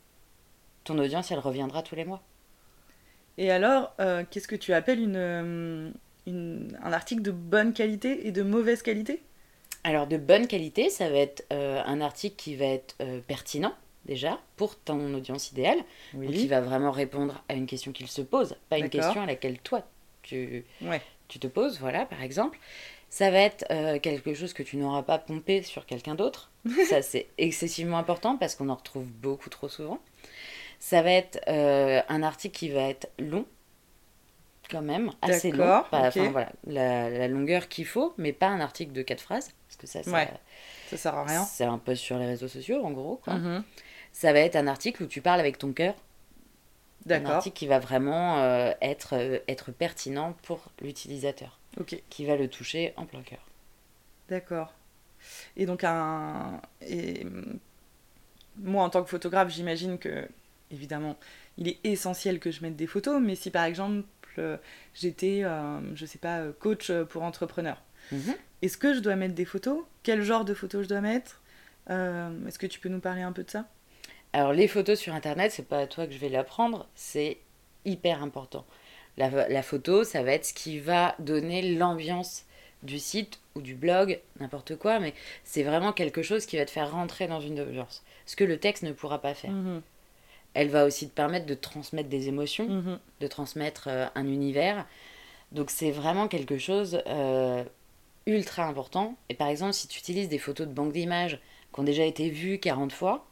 ton 0.85 0.99
audience 0.99 1.31
elle 1.31 1.39
reviendra 1.39 1.83
tous 1.83 1.95
les 1.95 2.05
mois. 2.05 2.23
Et 3.37 3.51
alors, 3.51 3.93
euh, 4.01 4.25
qu'est-ce 4.31 4.47
que 4.49 4.57
tu 4.57 4.73
appelles 4.73 5.01
une, 5.01 5.17
euh, 5.17 5.91
une- 6.27 6.79
un 6.83 6.93
article 6.93 7.23
de 7.23 7.31
bonne 7.33 7.73
qualité 7.73 8.27
et 8.27 8.33
de 8.33 8.43
mauvaise 8.43 8.83
qualité? 8.83 9.23
Alors 9.83 10.07
de 10.07 10.17
bonne 10.17 10.47
qualité, 10.47 10.89
ça 10.89 11.09
va 11.11 11.17
être 11.17 11.45
euh, 11.53 11.83
un 11.85 12.01
article 12.01 12.37
qui 12.37 12.55
va 12.57 12.67
être 12.67 12.95
euh, 13.01 13.21
pertinent 13.27 13.75
déjà 14.07 14.39
pour 14.57 14.79
ton 14.79 15.13
audience 15.15 15.51
idéale, 15.51 15.79
donc 15.79 16.35
qui 16.41 16.47
va 16.49 16.61
vraiment 16.61 16.91
répondre 16.91 17.43
à 17.49 17.55
une 17.55 17.67
question 17.67 17.93
qu'il 17.93 18.07
se 18.09 18.23
pose, 18.23 18.57
pas 18.69 18.79
une 18.79 18.85
question 18.91 19.23
à 19.23 19.27
laquelle 19.27 19.59
toi 19.59 19.83
tu, 20.23 20.65
Ouais. 20.81 21.03
Tu 21.29 21.39
te 21.39 21.47
poses, 21.47 21.79
voilà 21.81 22.07
par 22.07 22.23
exemple. 22.23 22.59
Ça 23.11 23.31
va 23.31 23.39
être 23.39 23.65
euh, 23.71 24.01
quelque 24.01 24.35
chose 24.35 24.53
que 24.53 24.63
tu 24.65 24.77
n'auras 24.77 25.03
pas 25.03 25.19
pompé 25.19 25.63
sur 25.63 25.87
quelqu'un 25.87 26.15
d'autre. 26.17 26.51
Ça 26.89 27.01
c'est 27.03 27.29
excessivement 27.39 27.99
important 27.99 28.37
parce 28.37 28.55
qu'on 28.57 28.69
en 28.69 28.75
retrouve 28.75 29.07
beaucoup 29.07 29.51
trop 29.51 29.69
souvent. 29.69 29.99
Ça 30.81 31.01
va 31.03 31.13
être 31.13 31.41
euh, 31.49 32.03
un 32.09 32.23
article 32.23 32.57
qui 32.59 32.69
va 32.71 32.83
être 32.89 33.09
long, 33.19 33.47
quand 34.71 34.83
même, 34.83 35.13
assez 35.23 35.51
long. 35.53 35.65
Pas- 35.91 36.09
enfin, 36.09 36.31
voilà, 36.31 36.53
la, 36.67 37.09
la 37.11 37.29
longueur 37.29 37.69
qu'il 37.69 37.87
faut, 37.87 38.15
mais 38.19 38.33
pas 38.33 38.49
un 38.49 38.61
article 38.61 38.93
de 38.93 39.03
quatre 39.03 39.21
phrases, 39.21 39.53
parce 39.69 39.77
que 39.77 39.87
ça, 39.87 40.03
ça 40.03 40.11
Ouais. 40.11 40.29
Ça 40.91 40.97
sert 40.97 41.15
à 41.15 41.25
rien. 41.25 41.45
c'est 41.45 41.65
un 41.65 41.79
post 41.79 42.03
sur 42.03 42.19
les 42.19 42.27
réseaux 42.27 42.49
sociaux, 42.49 42.85
en 42.85 42.91
gros. 42.91 43.21
quoi. 43.25 43.35
Mhm. 43.35 43.65
Ça 44.13 44.33
va 44.33 44.41
être 44.41 44.57
un 44.57 44.67
article 44.67 45.05
où 45.05 45.07
tu 45.07 45.21
parles 45.21 45.41
avec 45.41 45.59
ton 45.59 45.73
cœur. 45.73 45.95
Un 47.11 47.25
article 47.27 47.57
qui 47.57 47.67
va 47.67 47.79
vraiment 47.79 48.39
euh, 48.39 48.73
être, 48.81 49.15
euh, 49.15 49.39
être 49.49 49.73
pertinent 49.73 50.35
pour 50.43 50.73
l'utilisateur, 50.81 51.59
qui 52.11 52.25
va 52.25 52.37
le 52.37 52.49
toucher 52.49 52.95
en 52.97 53.05
plein 53.07 53.23
cœur. 53.23 53.47
D'accord. 54.29 54.73
Et 55.57 55.67
donc 55.67 55.85
un 55.85 56.61
et 56.83 57.27
moi, 58.57 58.85
en 58.85 58.91
tant 58.91 59.03
que 59.03 59.11
photographe, 59.11 59.51
j'imagine 59.51 59.99
que, 59.99 60.29
évidemment, 60.71 61.17
il 61.59 61.69
est 61.69 61.79
essentiel 61.85 62.39
que 62.39 62.51
je 62.51 62.63
mette 62.63 62.77
des 62.77 62.87
photos, 62.87 63.21
mais 63.21 63.35
si 63.35 63.51
par 63.51 63.65
exemple 63.65 64.05
j'étais, 64.95 65.43
je 65.95 66.07
sais 66.07 66.19
pas, 66.19 66.43
coach 66.59 66.91
pour 67.09 67.23
entrepreneurs, 67.23 67.83
Mhm. 68.13 68.35
est-ce 68.63 68.77
que 68.77 68.93
je 68.95 69.01
dois 69.01 69.17
mettre 69.17 69.35
des 69.35 69.45
photos? 69.45 69.85
Quel 70.03 70.23
genre 70.23 70.45
de 70.45 70.55
photos 70.55 70.83
je 70.85 70.89
dois 70.89 71.01
mettre? 71.01 71.41
Euh, 71.91 72.47
Est-ce 72.47 72.59
que 72.59 72.67
tu 72.67 72.81
peux 72.81 72.89
nous 72.91 73.01
parler 73.01 73.23
un 73.23 73.33
peu 73.33 73.43
de 73.45 73.51
ça? 73.51 73.67
Alors 74.35 74.53
les 74.53 74.67
photos 74.67 74.99
sur 74.99 75.15
internet, 75.15 75.53
c'est 75.53 75.67
pas 75.69 75.79
à 75.79 75.87
toi 75.87 76.07
que 76.09 76.13
je 76.13 76.19
vais 76.19 76.29
l'apprendre, 76.29 76.87
c'est 76.97 77.39
hyper 77.85 78.21
important. 78.21 78.65
La, 79.17 79.31
la 79.49 79.63
photo, 79.63 80.03
ça 80.03 80.25
va 80.25 80.33
être 80.33 80.45
ce 80.45 80.53
qui 80.53 80.81
va 80.81 81.15
donner 81.21 81.63
l'ambiance 81.77 82.45
du 82.83 82.99
site 82.99 83.39
ou 83.55 83.61
du 83.63 83.77
blog, 83.77 84.19
n'importe 84.41 84.75
quoi, 84.77 84.99
mais 84.99 85.15
c'est 85.45 85.63
vraiment 85.63 85.93
quelque 85.93 86.23
chose 86.23 86.47
qui 86.47 86.57
va 86.57 86.65
te 86.65 86.73
faire 86.73 86.91
rentrer 86.91 87.29
dans 87.29 87.41
une 87.41 87.61
ambiance. 87.61 88.03
Ce 88.27 88.35
que 88.35 88.43
le 88.43 88.59
texte 88.59 88.83
ne 88.83 88.91
pourra 88.93 89.21
pas 89.21 89.35
faire. 89.35 89.53
Mhm. 89.53 89.83
Elle 90.55 90.69
va 90.69 90.85
aussi 90.85 91.09
te 91.09 91.15
permettre 91.15 91.47
de 91.47 91.55
transmettre 91.55 92.09
des 92.09 92.27
émotions, 92.27 92.69
Mhm. 92.69 92.99
de 93.21 93.27
transmettre 93.29 93.85
euh, 93.87 94.07
un 94.17 94.27
univers. 94.27 94.85
Donc 95.53 95.71
c'est 95.71 95.93
vraiment 95.93 96.27
quelque 96.27 96.59
chose 96.59 97.01
euh, 97.07 97.63
ultra 98.27 98.65
important. 98.65 99.15
Et 99.29 99.35
par 99.35 99.47
exemple, 99.47 99.75
si 99.75 99.87
tu 99.87 100.01
utilises 100.01 100.29
des 100.29 100.39
photos 100.39 100.67
de 100.67 100.73
banque 100.73 100.93
d'images 100.93 101.39
qui 101.73 101.81
ont 101.81 101.85
déjà 101.85 102.05
été 102.05 102.31
vues 102.31 102.59
40 102.59 102.93
fois, 102.93 103.25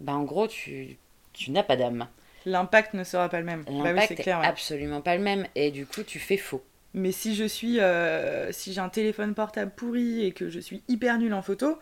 bah 0.00 0.14
en 0.14 0.24
gros, 0.24 0.48
tu, 0.48 0.96
tu 1.32 1.50
n'as 1.50 1.62
pas 1.62 1.76
d'âme. 1.76 2.08
L'impact 2.46 2.94
ne 2.94 3.04
sera 3.04 3.28
pas 3.28 3.38
le 3.38 3.44
même. 3.44 3.64
Bah 3.64 3.70
oui, 3.76 3.82
L'impact 3.84 4.12
est 4.12 4.16
clair. 4.16 4.40
ouais. 4.40 4.46
absolument 4.46 5.00
pas 5.02 5.16
le 5.16 5.22
même. 5.22 5.46
Et 5.54 5.70
du 5.70 5.86
coup, 5.86 6.02
tu 6.02 6.18
fais 6.18 6.36
faux. 6.38 6.62
Mais 6.94 7.12
si 7.12 7.36
je 7.36 7.44
suis, 7.44 7.78
euh, 7.80 8.50
si 8.50 8.72
j'ai 8.72 8.80
un 8.80 8.88
téléphone 8.88 9.34
portable 9.34 9.70
pourri 9.76 10.24
et 10.24 10.32
que 10.32 10.48
je 10.48 10.58
suis 10.58 10.82
hyper 10.88 11.18
nulle 11.18 11.34
en 11.34 11.42
photo, 11.42 11.78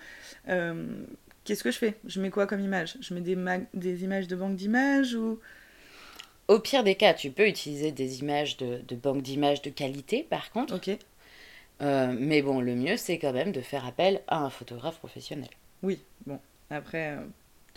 euh, 0.48 0.86
qu'est-ce 1.44 1.64
que 1.64 1.70
je 1.70 1.78
fais? 1.78 1.94
Je 2.04 2.20
mets 2.20 2.30
quoi 2.30 2.46
comme 2.46 2.60
image? 2.60 2.96
Je 3.00 3.14
mets 3.14 3.20
des, 3.22 3.36
ma- 3.36 3.58
des 3.72 4.04
images 4.04 4.28
de 4.28 4.36
banque 4.36 4.56
d'images 4.56 5.14
ou? 5.14 5.40
Au 6.48 6.58
pire 6.58 6.82
des 6.82 6.94
cas, 6.94 7.14
tu 7.14 7.30
peux 7.30 7.46
utiliser 7.46 7.92
des 7.92 8.20
images 8.20 8.56
de, 8.56 8.80
de 8.86 8.96
banque 8.96 9.22
d'images 9.22 9.62
de 9.62 9.70
qualité, 9.70 10.26
par 10.28 10.50
contre. 10.50 10.74
Ok. 10.74 10.90
Euh, 11.80 12.14
mais 12.18 12.42
bon, 12.42 12.60
le 12.60 12.74
mieux, 12.74 12.96
c'est 12.96 13.18
quand 13.18 13.32
même 13.32 13.52
de 13.52 13.60
faire 13.60 13.86
appel 13.86 14.20
à 14.28 14.38
un 14.38 14.50
photographe 14.50 14.98
professionnel. 14.98 15.48
Oui. 15.82 16.00
Bon. 16.26 16.40
Après, 16.70 17.16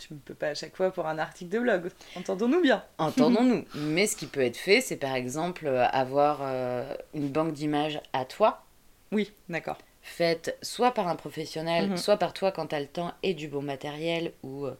tu 0.06 0.14
ne 0.14 0.18
peux 0.18 0.34
pas 0.34 0.48
à 0.48 0.54
chaque 0.54 0.76
fois 0.76 0.90
pour 0.90 1.06
un 1.06 1.18
article 1.18 1.50
de 1.50 1.58
blog. 1.60 1.90
Entendons-nous 2.16 2.60
bien. 2.60 2.82
Entendons-nous. 2.98 3.64
Mais 3.74 4.06
ce 4.06 4.16
qui 4.16 4.26
peut 4.26 4.40
être 4.42 4.56
fait, 4.56 4.80
c'est 4.80 4.96
par 4.96 5.14
exemple 5.14 5.66
euh, 5.66 5.86
avoir 5.88 6.40
euh, 6.42 6.94
une 7.14 7.28
banque 7.28 7.52
d'images 7.52 8.00
à 8.12 8.24
toi, 8.24 8.62
Oui, 9.12 9.32
d'accord. 9.48 9.78
faite 10.02 10.56
soit 10.62 10.92
par 10.92 11.08
un 11.08 11.16
professionnel, 11.16 11.90
Mhm. 11.90 11.96
soit 11.96 12.16
par 12.16 12.32
toi 12.32 12.50
quand 12.52 12.68
tu 12.68 12.74
as 12.74 12.80
le 12.80 12.86
temps 12.86 13.12
et 13.22 13.34
du 13.34 13.48
bon 13.48 13.62
matériel, 13.62 14.32
ou, 14.42 14.66
euh, 14.66 14.74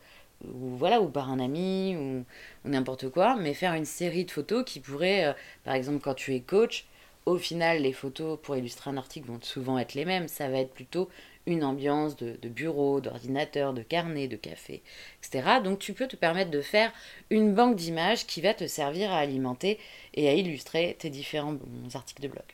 ou 0.45 0.71
voilà, 0.77 1.01
ou 1.01 1.09
par 1.09 1.31
un 1.31 1.39
ami, 1.39 1.97
ou, 1.97 2.25
ou 2.65 2.69
n'importe 2.69 3.09
quoi, 3.11 3.37
mais 3.37 3.55
faire 3.55 3.75
une 3.75 3.85
série 3.85 4.25
de 4.25 4.31
photos 4.33 4.65
qui 4.65 4.81
pourraient, 4.81 5.27
euh, 5.27 5.33
par 5.65 5.75
exemple, 5.75 6.01
quand 6.01 6.15
tu 6.15 6.35
es 6.35 6.41
coach, 6.41 6.87
au 7.27 7.37
final, 7.37 7.83
les 7.83 7.93
photos 7.93 8.39
pour 8.41 8.57
illustrer 8.57 8.91
un 8.91 8.97
article 8.97 9.29
vont 9.29 9.41
souvent 9.41 9.79
être 9.79 9.95
les 9.95 10.05
mêmes. 10.05 10.29
Ça 10.29 10.49
va 10.49 10.59
être 10.59 10.73
plutôt 10.73 11.09
une 11.47 11.65
ambiance 11.65 12.17
de, 12.17 12.49
bureau, 12.49 13.01
d'ordinateur, 13.01 13.73
de 13.73 13.83
carnet, 13.83 14.29
de 14.29 14.37
café, 14.37 14.83
etc. 15.23 15.61
Donc 15.63 15.79
tu 15.79 15.93
peux 15.93 16.07
te 16.07 16.17
permettre 16.17 16.51
de 16.51 16.61
faire 16.61 16.93
une 17.31 17.55
banque 17.55 17.77
d'images 17.77 18.27
qui 18.27 18.41
va 18.41 18.55
te 18.55 18.67
servir 18.67 19.13
à 19.13 19.19
alimenter 19.19 19.79
et 20.15 20.29
à 20.29 20.35
illustrer 20.35 20.97
tes 20.99 21.11
différents 21.11 21.57
articles 21.95 22.23
de 22.23 22.29
blog. 22.29 22.45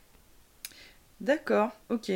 D'accord, 1.21 1.71
ok. 1.89 2.11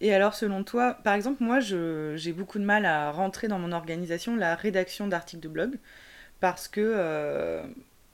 Et 0.00 0.12
alors, 0.12 0.34
selon 0.34 0.64
toi, 0.64 0.94
par 1.04 1.14
exemple, 1.14 1.42
moi, 1.42 1.60
j'ai 1.60 2.32
beaucoup 2.32 2.58
de 2.58 2.64
mal 2.64 2.84
à 2.84 3.12
rentrer 3.12 3.46
dans 3.46 3.60
mon 3.60 3.70
organisation 3.70 4.34
la 4.36 4.56
rédaction 4.56 5.06
d'articles 5.06 5.42
de 5.42 5.48
blog 5.48 5.78
parce 6.40 6.66
que 6.66 6.80
euh, 6.80 7.62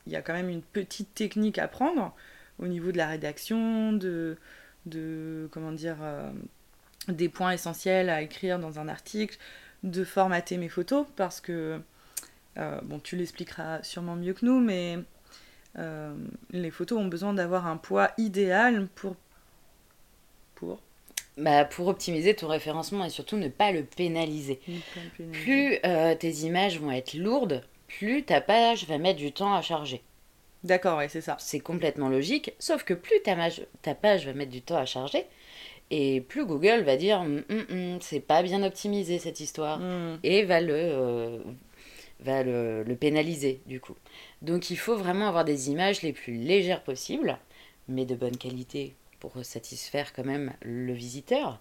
il 0.07 0.12
y 0.12 0.16
a 0.16 0.23
quand 0.23 0.35
même 0.35 0.50
une 0.50 0.62
petite 0.62 1.14
technique 1.14 1.59
à 1.59 1.69
prendre 1.69 2.14
au 2.59 2.67
niveau 2.67 2.93
de 2.93 2.97
la 2.97 3.07
rédaction, 3.09 3.93
de, 3.93 4.37
de 4.87 5.49
comment 5.53 5.73
dire, 5.73 5.97
euh, 6.01 6.31
des 7.09 7.29
points 7.29 7.53
essentiels 7.53 8.09
à 8.09 8.23
écrire 8.23 8.59
dans 8.59 8.79
un 8.79 8.89
article, 8.89 9.37
de 9.83 10.05
formater 10.05 10.57
mes 10.57 10.69
photos 10.69 11.07
parce 11.17 11.41
que, 11.41 11.81
euh, 12.57 12.81
bon, 12.83 12.99
tu 12.99 13.17
l'expliqueras 13.17 13.83
sûrement 13.83 14.17
mieux 14.17 14.33
que 14.33 14.45
nous, 14.45 14.61
mais 14.61 14.99
euh, 15.79 16.15
les 16.51 16.71
photos 16.71 16.99
ont 16.99 17.07
besoin 17.07 17.35
d'avoir 17.35 17.67
un 17.67 17.77
poids 17.77 18.11
idéal 18.19 18.89
pour 18.95 19.17
pour 20.55 20.81
Bah, 21.37 21.67
pour 21.67 21.89
optimiser 21.89 22.35
ton 22.35 22.49
référencement 22.49 23.05
et 23.05 23.11
surtout 23.11 23.37
ne 23.37 23.49
pas 23.49 23.71
le 23.71 23.85
pénaliser. 23.85 24.59
Plus 25.33 25.79
tes 26.19 26.33
images 26.47 26.81
vont 26.81 26.91
être 26.91 27.13
lourdes, 27.13 27.63
plus 27.89 28.23
ta 28.23 28.41
page 28.41 28.87
va 28.87 28.97
mettre 28.97 29.19
du 29.19 29.33
temps 29.33 29.55
à 29.55 29.61
charger. 29.61 30.03
D'accord, 30.67 30.99
ouais, 30.99 31.09
c'est 31.09 31.21
ça. 31.21 31.37
C'est 31.39 31.61
complètement 31.61 32.09
logique, 32.09 32.53
sauf 32.59 32.83
que 32.83 32.93
plus 32.95 33.21
ta, 33.23 33.37
mage- 33.37 33.65
ta 33.83 33.95
page 33.95 34.27
va 34.27 34.33
mettre 34.33 34.51
du 34.51 34.63
temps 34.63 34.77
à 34.77 34.85
charger, 34.85 35.25
et 35.91 36.21
plus 36.21 36.45
Google 36.45 36.83
va 36.83 36.97
dire 36.97 37.21
Hum, 37.21 37.45
hum, 37.49 37.67
hum, 37.71 37.99
c'est 38.01 38.21
pas 38.21 38.43
bien 38.43 38.63
optimisé 38.65 39.19
cette 39.21 39.39
histoire, 39.41 39.79
Hmm. 39.79 40.19
et 40.25 40.43
va 40.45 40.61
le, 40.61 40.75
euh, 40.75 41.39
va 42.21 42.43
le, 42.43 42.83
le 42.83 42.97
pénaliser 42.97 43.61
du 43.67 43.81
coup. 43.81 43.95
Donc 44.43 44.71
il 44.71 44.77
faut 44.77 44.97
vraiment 44.97 45.29
avoir 45.29 45.45
des 45.45 45.71
images 45.71 46.03
les 46.03 46.13
plus 46.13 46.35
légères 46.35 46.83
possibles, 46.83 47.39
mais 47.89 48.05
de 48.05 48.17
bonne 48.17 48.37
qualité 48.37 48.95
pour 49.21 49.33
satisfaire 49.45 50.13
quand 50.13 50.25
même 50.25 50.53
le 50.63 50.93
visiteur. 50.93 51.61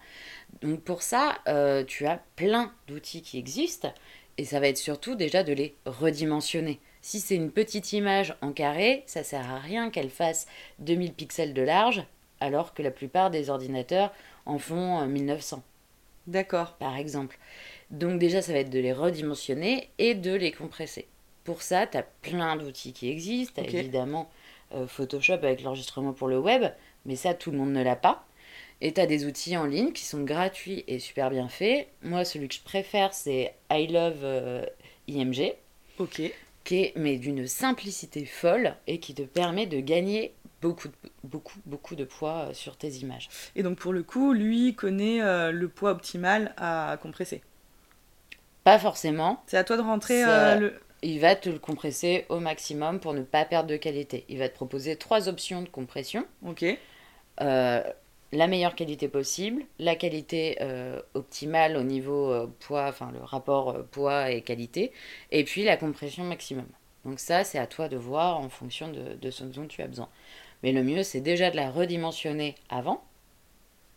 Donc 0.62 0.80
pour 0.82 1.02
ça, 1.02 1.38
euh, 1.46 1.84
tu 1.84 2.06
as 2.06 2.20
plein 2.34 2.72
d'outils 2.88 3.22
qui 3.22 3.38
existent, 3.38 3.92
et 4.38 4.44
ça 4.44 4.58
va 4.58 4.66
être 4.68 4.78
surtout 4.78 5.14
déjà 5.14 5.44
de 5.44 5.52
les 5.52 5.76
redimensionner. 5.86 6.80
Si 7.06 7.20
c'est 7.20 7.36
une 7.36 7.52
petite 7.52 7.92
image 7.92 8.34
en 8.42 8.50
carré, 8.50 9.04
ça 9.06 9.22
sert 9.22 9.48
à 9.48 9.60
rien 9.60 9.90
qu'elle 9.90 10.10
fasse 10.10 10.48
2000 10.80 11.12
pixels 11.12 11.54
de 11.54 11.62
large, 11.62 12.02
alors 12.40 12.74
que 12.74 12.82
la 12.82 12.90
plupart 12.90 13.30
des 13.30 13.48
ordinateurs 13.48 14.12
en 14.44 14.58
font 14.58 15.00
euh, 15.00 15.06
1900 15.06 15.62
D'accord. 16.26 16.72
par 16.80 16.96
exemple. 16.96 17.38
Donc 17.92 18.18
déjà, 18.18 18.42
ça 18.42 18.52
va 18.52 18.58
être 18.58 18.70
de 18.70 18.80
les 18.80 18.92
redimensionner 18.92 19.88
et 19.98 20.16
de 20.16 20.34
les 20.34 20.50
compresser. 20.50 21.06
Pour 21.44 21.62
ça, 21.62 21.86
tu 21.86 21.96
as 21.96 22.02
plein 22.02 22.56
d'outils 22.56 22.92
qui 22.92 23.08
existent. 23.08 23.62
Évidemment 23.62 24.28
euh, 24.74 24.88
Photoshop 24.88 25.34
avec 25.34 25.62
l'enregistrement 25.62 26.12
pour 26.12 26.26
le 26.26 26.40
web, 26.40 26.64
mais 27.04 27.14
ça, 27.14 27.34
tout 27.34 27.52
le 27.52 27.58
monde 27.58 27.70
ne 27.72 27.84
l'a 27.84 27.94
pas. 27.94 28.26
Et 28.80 28.92
tu 28.92 29.00
as 29.00 29.06
des 29.06 29.26
outils 29.26 29.56
en 29.56 29.64
ligne 29.64 29.92
qui 29.92 30.04
sont 30.04 30.24
gratuits 30.24 30.82
et 30.88 30.98
super 30.98 31.30
bien 31.30 31.46
faits. 31.46 31.86
Moi, 32.02 32.24
celui 32.24 32.48
que 32.48 32.54
je 32.56 32.62
préfère, 32.62 33.14
c'est 33.14 33.54
I 33.70 33.86
Love 33.86 34.24
euh, 34.24 34.66
IMG, 35.06 35.54
Ok. 35.98 36.20
Qui 36.66 36.76
est 36.82 36.92
mais 36.96 37.16
d'une 37.18 37.46
simplicité 37.46 38.26
folle 38.26 38.74
et 38.86 39.00
qui 39.00 39.14
te 39.14 39.22
permet 39.22 39.66
de 39.66 39.80
gagner 39.80 40.34
beaucoup, 40.60 40.88
de- 40.88 40.94
beaucoup, 41.24 41.58
beaucoup 41.66 41.94
de 41.96 42.04
poids 42.04 42.48
euh, 42.50 42.54
sur 42.54 42.76
tes 42.76 42.90
images. 43.04 43.28
Et 43.56 43.62
donc 43.62 43.78
pour 43.78 43.92
le 43.94 44.02
coup, 44.02 44.32
lui 44.34 44.74
connaît 44.74 45.22
euh, 45.22 45.52
le 45.52 45.68
poids 45.68 45.92
optimal 45.92 46.54
à 46.58 46.98
compresser. 47.00 47.42
Pas 48.64 48.78
forcément, 48.78 49.42
C'est 49.46 49.56
à 49.58 49.64
toi 49.64 49.76
de 49.76 49.82
rentrer 49.82 50.24
euh, 50.24 50.58
le. 50.58 50.74
il 51.02 51.20
va 51.20 51.36
te 51.36 51.48
le 51.48 51.58
compresser 51.58 52.26
au 52.28 52.40
maximum 52.40 52.98
pour 52.98 53.14
ne 53.14 53.22
pas 53.22 53.44
perdre 53.44 53.70
de 53.70 53.76
qualité. 53.76 54.24
Il 54.28 54.38
va 54.38 54.48
te 54.48 54.54
proposer 54.54 54.96
trois 54.96 55.28
options 55.28 55.62
de 55.62 55.68
compression. 55.68 56.26
Ok. 56.44 56.64
Euh, 57.40 57.82
la 58.36 58.46
meilleure 58.46 58.74
qualité 58.74 59.08
possible, 59.08 59.64
la 59.78 59.96
qualité 59.96 60.58
euh, 60.60 61.00
optimale 61.14 61.76
au 61.76 61.82
niveau 61.82 62.30
euh, 62.30 62.46
poids, 62.60 62.86
enfin 62.88 63.10
le 63.12 63.20
rapport 63.22 63.70
euh, 63.70 63.82
poids 63.82 64.30
et 64.30 64.42
qualité, 64.42 64.92
et 65.30 65.44
puis 65.44 65.64
la 65.64 65.76
compression 65.76 66.24
maximum. 66.24 66.66
Donc 67.04 67.18
ça, 67.20 67.44
c'est 67.44 67.58
à 67.58 67.66
toi 67.66 67.88
de 67.88 67.96
voir 67.96 68.38
en 68.38 68.48
fonction 68.48 68.88
de, 68.88 69.14
de 69.14 69.30
ce 69.30 69.44
dont 69.44 69.66
tu 69.66 69.82
as 69.82 69.86
besoin. 69.86 70.08
Mais 70.62 70.72
le 70.72 70.82
mieux, 70.82 71.02
c'est 71.02 71.20
déjà 71.20 71.50
de 71.50 71.56
la 71.56 71.70
redimensionner 71.70 72.54
avant, 72.68 73.04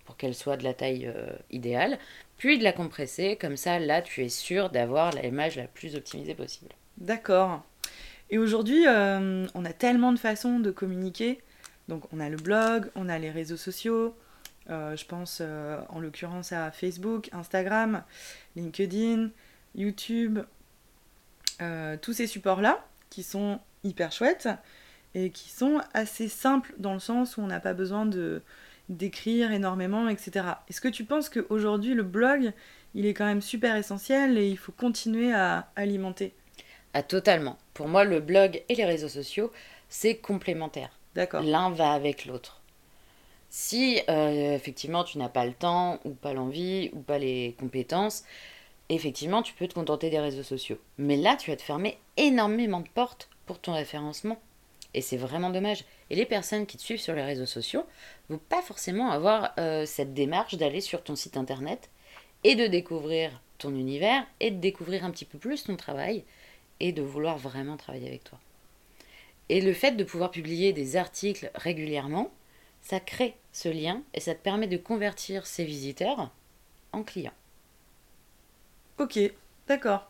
pour 0.05 0.17
qu'elle 0.17 0.35
soit 0.35 0.57
de 0.57 0.63
la 0.63 0.73
taille 0.73 1.11
idéale, 1.51 1.99
puis 2.37 2.57
de 2.57 2.63
la 2.63 2.73
compresser, 2.73 3.35
comme 3.35 3.57
ça, 3.57 3.79
là, 3.79 4.01
tu 4.01 4.23
es 4.23 4.29
sûr 4.29 4.69
d'avoir 4.69 5.11
l'image 5.11 5.55
la 5.55 5.67
plus 5.67 5.95
optimisée 5.95 6.35
possible. 6.35 6.71
D'accord. 6.97 7.63
Et 8.29 8.37
aujourd'hui, 8.37 8.85
on 8.87 9.65
a 9.65 9.73
tellement 9.73 10.11
de 10.11 10.19
façons 10.19 10.59
de 10.59 10.71
communiquer. 10.71 11.39
Donc 11.89 12.03
on 12.13 12.19
a 12.19 12.29
le 12.29 12.37
blog, 12.37 12.91
on 12.95 13.09
a 13.09 13.17
les 13.17 13.31
réseaux 13.31 13.57
sociaux. 13.57 14.15
Euh, 14.69 14.95
je 14.95 15.05
pense 15.05 15.39
euh, 15.41 15.79
en 15.89 15.99
l'occurrence 15.99 16.51
à 16.51 16.71
Facebook, 16.71 17.29
Instagram, 17.33 18.03
LinkedIn, 18.55 19.29
YouTube. 19.75 20.39
euh, 21.61 21.97
tous 22.01 22.13
ces 22.13 22.27
supports-là 22.27 22.85
qui 23.09 23.23
sont 23.23 23.59
hyper 23.83 24.11
chouettes 24.11 24.49
et 25.15 25.31
qui 25.31 25.49
sont 25.49 25.81
assez 25.93 26.27
simples 26.27 26.73
dans 26.77 26.93
le 26.93 26.99
sens 26.99 27.37
où 27.37 27.41
on 27.41 27.47
n'a 27.47 27.59
pas 27.59 27.73
besoin 27.73 28.05
de 28.05 28.41
d'écrire 28.89 29.51
énormément, 29.51 30.09
etc. 30.09 30.45
Est-ce 30.67 30.81
que 30.81 30.87
tu 30.87 31.03
penses 31.05 31.29
qu'aujourd'hui 31.29 31.93
le 31.93 32.01
blog, 32.01 32.53
il 32.95 33.05
est 33.05 33.13
quand 33.13 33.25
même 33.25 33.41
super 33.41 33.75
essentiel 33.75 34.37
et 34.37 34.49
il 34.49 34.57
faut 34.57 34.71
continuer 34.71 35.31
à 35.31 35.69
alimenter? 35.75 36.33
Ah, 36.95 37.03
totalement. 37.03 37.57
Pour 37.75 37.87
moi, 37.87 38.03
le 38.03 38.19
blog 38.19 38.63
et 38.67 38.75
les 38.75 38.85
réseaux 38.85 39.09
sociaux, 39.09 39.51
c'est 39.89 40.15
complémentaire. 40.15 40.89
D'accord. 41.13 41.43
L'un 41.43 41.69
va 41.69 41.91
avec 41.91 42.25
l'autre. 42.25 42.58
Si 43.49 43.99
euh, 44.09 44.55
effectivement 44.55 45.03
tu 45.03 45.17
n'as 45.17 45.29
pas 45.29 45.45
le 45.45 45.53
temps 45.53 45.99
ou 46.05 46.11
pas 46.11 46.33
l'envie 46.33 46.89
ou 46.93 46.99
pas 46.99 47.17
les 47.17 47.55
compétences, 47.59 48.23
effectivement, 48.89 49.41
tu 49.41 49.53
peux 49.53 49.67
te 49.67 49.73
contenter 49.73 50.09
des 50.09 50.19
réseaux 50.19 50.43
sociaux. 50.43 50.79
Mais 50.97 51.15
là, 51.15 51.35
tu 51.35 51.51
vas 51.51 51.57
te 51.57 51.61
fermer 51.61 51.97
énormément 52.17 52.81
de 52.81 52.89
portes 52.89 53.29
pour 53.45 53.59
ton 53.59 53.73
référencement. 53.73 54.39
Et 54.95 55.01
c'est 55.01 55.17
vraiment 55.17 55.51
dommage. 55.51 55.85
Et 56.09 56.15
les 56.15 56.25
personnes 56.25 56.65
qui 56.65 56.77
te 56.77 56.81
suivent 56.81 56.99
sur 56.99 57.13
les 57.13 57.21
réseaux 57.21 57.45
sociaux 57.45 57.85
ne 58.29 58.35
vont 58.35 58.41
pas 58.49 58.63
forcément 58.63 59.11
avoir 59.11 59.53
euh, 59.59 59.85
cette 59.85 60.15
démarche 60.15 60.55
d'aller 60.55 60.81
sur 60.81 61.03
ton 61.03 61.15
site 61.15 61.37
internet 61.37 61.89
et 62.43 62.55
de 62.55 62.65
découvrir 62.65 63.39
ton 63.59 63.75
univers 63.75 64.25
et 64.39 64.49
de 64.49 64.59
découvrir 64.59 65.05
un 65.05 65.11
petit 65.11 65.25
peu 65.25 65.37
plus 65.37 65.63
ton 65.63 65.75
travail 65.75 66.23
et 66.79 66.91
de 66.91 67.03
vouloir 67.03 67.37
vraiment 67.37 67.77
travailler 67.77 68.07
avec 68.07 68.23
toi. 68.23 68.39
Et 69.49 69.61
le 69.61 69.73
fait 69.73 69.91
de 69.91 70.03
pouvoir 70.03 70.31
publier 70.31 70.73
des 70.73 70.95
articles 70.95 71.51
régulièrement, 71.55 72.31
ça 72.81 72.99
crée 72.99 73.35
ce 73.51 73.69
lien 73.69 74.01
et 74.13 74.19
ça 74.19 74.35
te 74.35 74.41
permet 74.41 74.67
de 74.67 74.77
convertir 74.77 75.45
ces 75.45 75.65
visiteurs 75.65 76.31
en 76.91 77.03
clients. 77.03 77.33
Ok, 78.97 79.19
d'accord. 79.67 80.09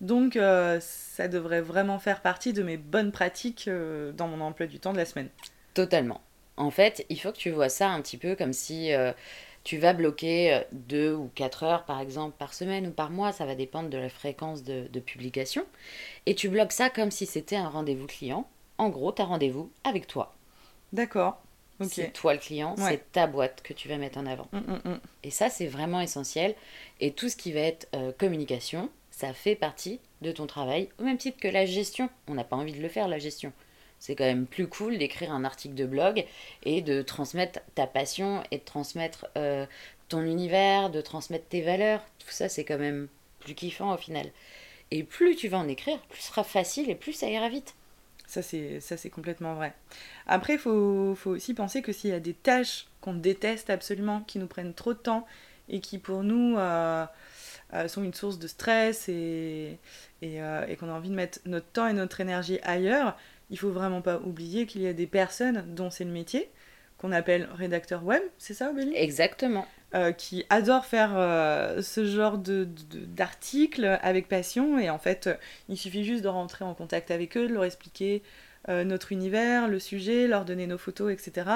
Donc 0.00 0.36
euh, 0.36 0.78
ça 0.80 1.28
devrait 1.28 1.60
vraiment 1.60 1.98
faire 1.98 2.22
partie 2.22 2.52
de 2.52 2.62
mes 2.62 2.76
bonnes 2.76 3.12
pratiques 3.12 3.68
euh, 3.68 4.12
dans 4.12 4.28
mon 4.28 4.40
emploi 4.40 4.66
du 4.66 4.78
temps 4.78 4.92
de 4.92 4.98
la 4.98 5.04
semaine. 5.04 5.28
Totalement. 5.74 6.20
En 6.56 6.70
fait, 6.70 7.04
il 7.08 7.20
faut 7.20 7.32
que 7.32 7.38
tu 7.38 7.50
vois 7.50 7.68
ça 7.68 7.90
un 7.90 8.00
petit 8.00 8.16
peu 8.16 8.34
comme 8.34 8.52
si 8.52 8.92
euh, 8.92 9.12
tu 9.64 9.78
vas 9.78 9.92
bloquer 9.92 10.62
deux 10.72 11.14
ou 11.14 11.30
quatre 11.34 11.62
heures 11.62 11.84
par 11.84 12.00
exemple 12.00 12.34
par 12.38 12.54
semaine 12.54 12.86
ou 12.86 12.90
par 12.90 13.10
mois, 13.10 13.32
ça 13.32 13.46
va 13.46 13.54
dépendre 13.54 13.90
de 13.90 13.98
la 13.98 14.08
fréquence 14.08 14.62
de, 14.62 14.86
de 14.88 15.00
publication. 15.00 15.64
Et 16.26 16.34
tu 16.34 16.48
bloques 16.48 16.72
ça 16.72 16.90
comme 16.90 17.10
si 17.10 17.26
c'était 17.26 17.56
un 17.56 17.68
rendez-vous 17.68 18.06
client. 18.06 18.48
En 18.78 18.88
gros, 18.88 19.12
tu 19.12 19.22
as 19.22 19.26
rendez-vous 19.26 19.70
avec 19.84 20.06
toi. 20.06 20.34
D'accord. 20.92 21.40
C'est 21.88 22.12
toi 22.12 22.34
le 22.34 22.38
client, 22.38 22.74
c'est 22.76 23.12
ta 23.12 23.26
boîte 23.26 23.62
que 23.62 23.72
tu 23.72 23.88
vas 23.88 23.96
mettre 23.96 24.18
en 24.18 24.26
avant. 24.26 24.48
Mm, 24.52 24.58
mm, 24.58 24.80
mm. 24.90 25.00
Et 25.24 25.30
ça, 25.30 25.48
c'est 25.48 25.66
vraiment 25.66 26.00
essentiel. 26.00 26.54
Et 27.00 27.12
tout 27.12 27.28
ce 27.28 27.36
qui 27.36 27.52
va 27.52 27.60
être 27.60 27.88
euh, 27.94 28.12
communication, 28.12 28.90
ça 29.10 29.32
fait 29.32 29.56
partie 29.56 30.00
de 30.20 30.32
ton 30.32 30.46
travail, 30.46 30.88
au 30.98 31.04
même 31.04 31.18
titre 31.18 31.38
que 31.38 31.48
la 31.48 31.66
gestion. 31.66 32.10
On 32.28 32.34
n'a 32.34 32.44
pas 32.44 32.56
envie 32.56 32.72
de 32.72 32.82
le 32.82 32.88
faire, 32.88 33.08
la 33.08 33.18
gestion. 33.18 33.52
C'est 33.98 34.14
quand 34.14 34.24
même 34.24 34.46
plus 34.46 34.66
cool 34.66 34.96
d'écrire 34.96 35.32
un 35.32 35.44
article 35.44 35.74
de 35.74 35.84
blog 35.84 36.24
et 36.64 36.80
de 36.80 37.02
transmettre 37.02 37.60
ta 37.74 37.86
passion 37.86 38.42
et 38.50 38.58
de 38.58 38.64
transmettre 38.64 39.26
euh, 39.36 39.66
ton 40.08 40.22
univers, 40.22 40.90
de 40.90 41.00
transmettre 41.00 41.46
tes 41.48 41.60
valeurs. 41.60 42.02
Tout 42.18 42.30
ça, 42.30 42.48
c'est 42.48 42.64
quand 42.64 42.78
même 42.78 43.08
plus 43.40 43.54
kiffant 43.54 43.94
au 43.94 43.98
final. 43.98 44.30
Et 44.90 45.04
plus 45.04 45.36
tu 45.36 45.48
vas 45.48 45.58
en 45.58 45.68
écrire, 45.68 46.00
plus 46.08 46.20
ce 46.20 46.28
sera 46.28 46.44
facile 46.44 46.90
et 46.90 46.94
plus 46.94 47.12
ça 47.12 47.28
ira 47.28 47.48
vite. 47.48 47.74
Ça, 48.30 48.42
c'est 48.42 49.10
complètement 49.10 49.54
vrai. 49.54 49.74
Après, 50.28 50.52
il 50.52 50.58
faut, 50.60 51.16
faut, 51.16 51.30
aussi 51.30 51.52
penser 51.52 51.82
que 51.82 51.90
s'il 51.92 52.10
y 52.10 52.12
a 52.12 52.20
des 52.20 52.32
tâches 52.32 52.86
qu'on 53.00 53.14
déteste 53.14 53.70
absolument, 53.70 54.20
qui 54.20 54.38
nous 54.38 54.46
prennent 54.46 54.72
trop 54.72 54.92
de 54.92 54.98
temps 54.98 55.26
et 55.68 55.80
qui 55.80 55.98
pour 55.98 56.22
nous 56.22 56.56
euh, 56.56 57.04
euh, 57.74 57.88
sont 57.88 58.04
une 58.04 58.14
source 58.14 58.38
de 58.38 58.46
stress 58.46 59.08
et, 59.08 59.78
euh, 60.22 60.66
et 60.68 60.76
qu'on 60.76 60.88
a 60.88 60.92
envie 60.92 61.10
de 61.10 61.14
mettre 61.14 61.40
notre 61.44 61.66
temps 61.66 61.88
et 61.88 61.92
notre 61.92 62.20
énergie 62.20 62.60
ailleurs, 62.62 63.16
il 63.50 63.58
faut 63.58 63.70
vraiment 63.70 64.00
pas 64.00 64.18
oublier 64.18 64.66
qu'il 64.66 64.82
y 64.82 64.86
a 64.86 64.92
des 64.92 65.08
personnes 65.08 65.64
dont 65.74 65.90
c'est 65.90 66.04
le 66.04 66.12
métier, 66.12 66.50
qu'on 66.98 67.10
appelle 67.10 67.48
rédacteur 67.54 68.04
web, 68.04 68.22
c'est 68.38 68.54
ça, 68.54 68.70
Obélie 68.70 68.94
Exactement. 68.94 69.66
Euh, 69.92 70.12
qui 70.12 70.44
adorent 70.50 70.86
faire 70.86 71.14
euh, 71.16 71.82
ce 71.82 72.06
genre 72.06 72.38
de, 72.38 72.68
d'articles 73.08 73.98
avec 74.02 74.28
passion. 74.28 74.78
Et 74.78 74.88
en 74.88 75.00
fait, 75.00 75.28
il 75.68 75.76
suffit 75.76 76.04
juste 76.04 76.22
de 76.22 76.28
rentrer 76.28 76.64
en 76.64 76.74
contact 76.74 77.10
avec 77.10 77.36
eux, 77.36 77.48
de 77.48 77.52
leur 77.52 77.64
expliquer 77.64 78.22
euh, 78.68 78.84
notre 78.84 79.10
univers, 79.10 79.66
le 79.66 79.80
sujet, 79.80 80.28
leur 80.28 80.44
donner 80.44 80.68
nos 80.68 80.78
photos, 80.78 81.12
etc. 81.12 81.50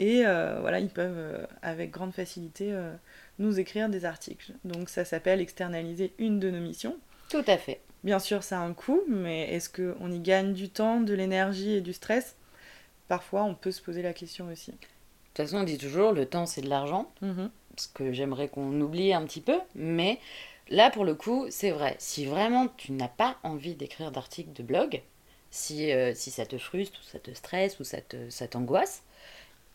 Et 0.00 0.24
voilà, 0.24 0.80
ils 0.80 0.88
peuvent 0.88 1.46
avec 1.62 1.90
grande 1.92 2.12
facilité 2.12 2.74
nous 3.38 3.60
écrire 3.60 3.88
des 3.88 4.04
articles. 4.06 4.52
Donc 4.64 4.88
ça 4.88 5.04
s'appelle 5.04 5.40
externaliser 5.40 6.14
une 6.18 6.40
de 6.40 6.50
nos 6.50 6.60
missions. 6.60 6.96
Tout 7.28 7.44
à 7.46 7.58
fait. 7.58 7.82
Bien 8.02 8.18
sûr, 8.18 8.42
ça 8.42 8.58
a 8.58 8.62
un 8.62 8.72
coût, 8.72 9.02
mais 9.06 9.54
est-ce 9.54 9.68
qu'on 9.68 10.10
y 10.10 10.18
gagne 10.18 10.54
du 10.54 10.70
temps, 10.70 11.02
de 11.02 11.12
l'énergie 11.12 11.72
et 11.72 11.80
du 11.82 11.92
stress? 11.92 12.34
Parfois, 13.08 13.44
on 13.44 13.54
peut 13.54 13.72
se 13.72 13.82
poser 13.82 14.00
la 14.00 14.14
question 14.14 14.48
aussi. 14.48 14.70
De 14.70 14.76
toute 15.34 15.46
façon, 15.46 15.58
on 15.58 15.64
dit 15.64 15.76
toujours, 15.76 16.12
le 16.12 16.24
temps, 16.24 16.46
c'est 16.46 16.62
de 16.62 16.70
l'argent. 16.70 17.12
Mm-hmm 17.22 17.50
que 17.86 18.12
j'aimerais 18.12 18.48
qu'on 18.48 18.80
oublie 18.80 19.12
un 19.12 19.24
petit 19.24 19.40
peu, 19.40 19.58
mais 19.74 20.18
là 20.68 20.90
pour 20.90 21.04
le 21.04 21.14
coup, 21.14 21.46
c'est 21.50 21.70
vrai. 21.70 21.96
Si 21.98 22.26
vraiment 22.26 22.68
tu 22.76 22.92
n'as 22.92 23.08
pas 23.08 23.36
envie 23.42 23.74
d'écrire 23.74 24.10
d'articles 24.12 24.52
de 24.52 24.62
blog, 24.62 25.02
si, 25.50 25.92
euh, 25.92 26.14
si 26.14 26.30
ça 26.30 26.46
te 26.46 26.58
frustre 26.58 27.00
ou 27.00 27.08
ça 27.08 27.18
te 27.18 27.32
stresse 27.32 27.80
ou 27.80 27.84
ça 27.84 28.48
t'angoisse, 28.48 29.02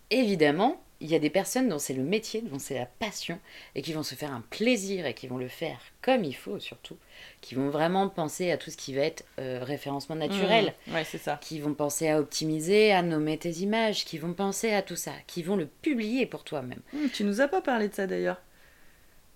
évidemment, 0.09 0.81
il 1.01 1.09
y 1.09 1.15
a 1.15 1.19
des 1.19 1.29
personnes 1.29 1.67
dont 1.67 1.79
c'est 1.79 1.93
le 1.93 2.03
métier, 2.03 2.41
dont 2.41 2.59
c'est 2.59 2.75
la 2.75 2.85
passion, 2.85 3.39
et 3.75 3.81
qui 3.81 3.93
vont 3.93 4.03
se 4.03 4.15
faire 4.15 4.31
un 4.31 4.41
plaisir 4.49 5.05
et 5.05 5.13
qui 5.13 5.27
vont 5.27 5.37
le 5.37 5.47
faire 5.47 5.79
comme 6.01 6.23
il 6.23 6.35
faut 6.35 6.59
surtout, 6.59 6.97
qui 7.41 7.55
vont 7.55 7.69
vraiment 7.69 8.07
penser 8.07 8.51
à 8.51 8.57
tout 8.57 8.71
ce 8.71 8.77
qui 8.77 8.93
va 8.93 9.01
être 9.01 9.25
euh, 9.39 9.59
référencement 9.61 10.15
naturel, 10.15 10.73
mmh, 10.87 10.93
ouais, 10.93 11.03
c'est 11.03 11.17
ça. 11.17 11.39
qui 11.41 11.59
vont 11.59 11.73
penser 11.73 12.09
à 12.09 12.19
optimiser, 12.19 12.91
à 12.91 13.01
nommer 13.01 13.37
tes 13.37 13.51
images, 13.51 14.05
qui 14.05 14.17
vont 14.17 14.33
penser 14.33 14.71
à 14.71 14.81
tout 14.81 14.95
ça, 14.95 15.11
qui 15.27 15.43
vont 15.43 15.57
le 15.57 15.65
publier 15.65 16.25
pour 16.25 16.43
toi-même. 16.43 16.81
Mmh, 16.93 17.07
tu 17.13 17.23
nous 17.23 17.41
as 17.41 17.47
pas 17.47 17.61
parlé 17.61 17.89
de 17.89 17.93
ça 17.93 18.07
d'ailleurs. 18.07 18.41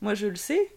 Moi 0.01 0.13
je 0.13 0.27
le 0.27 0.35
sais, 0.35 0.71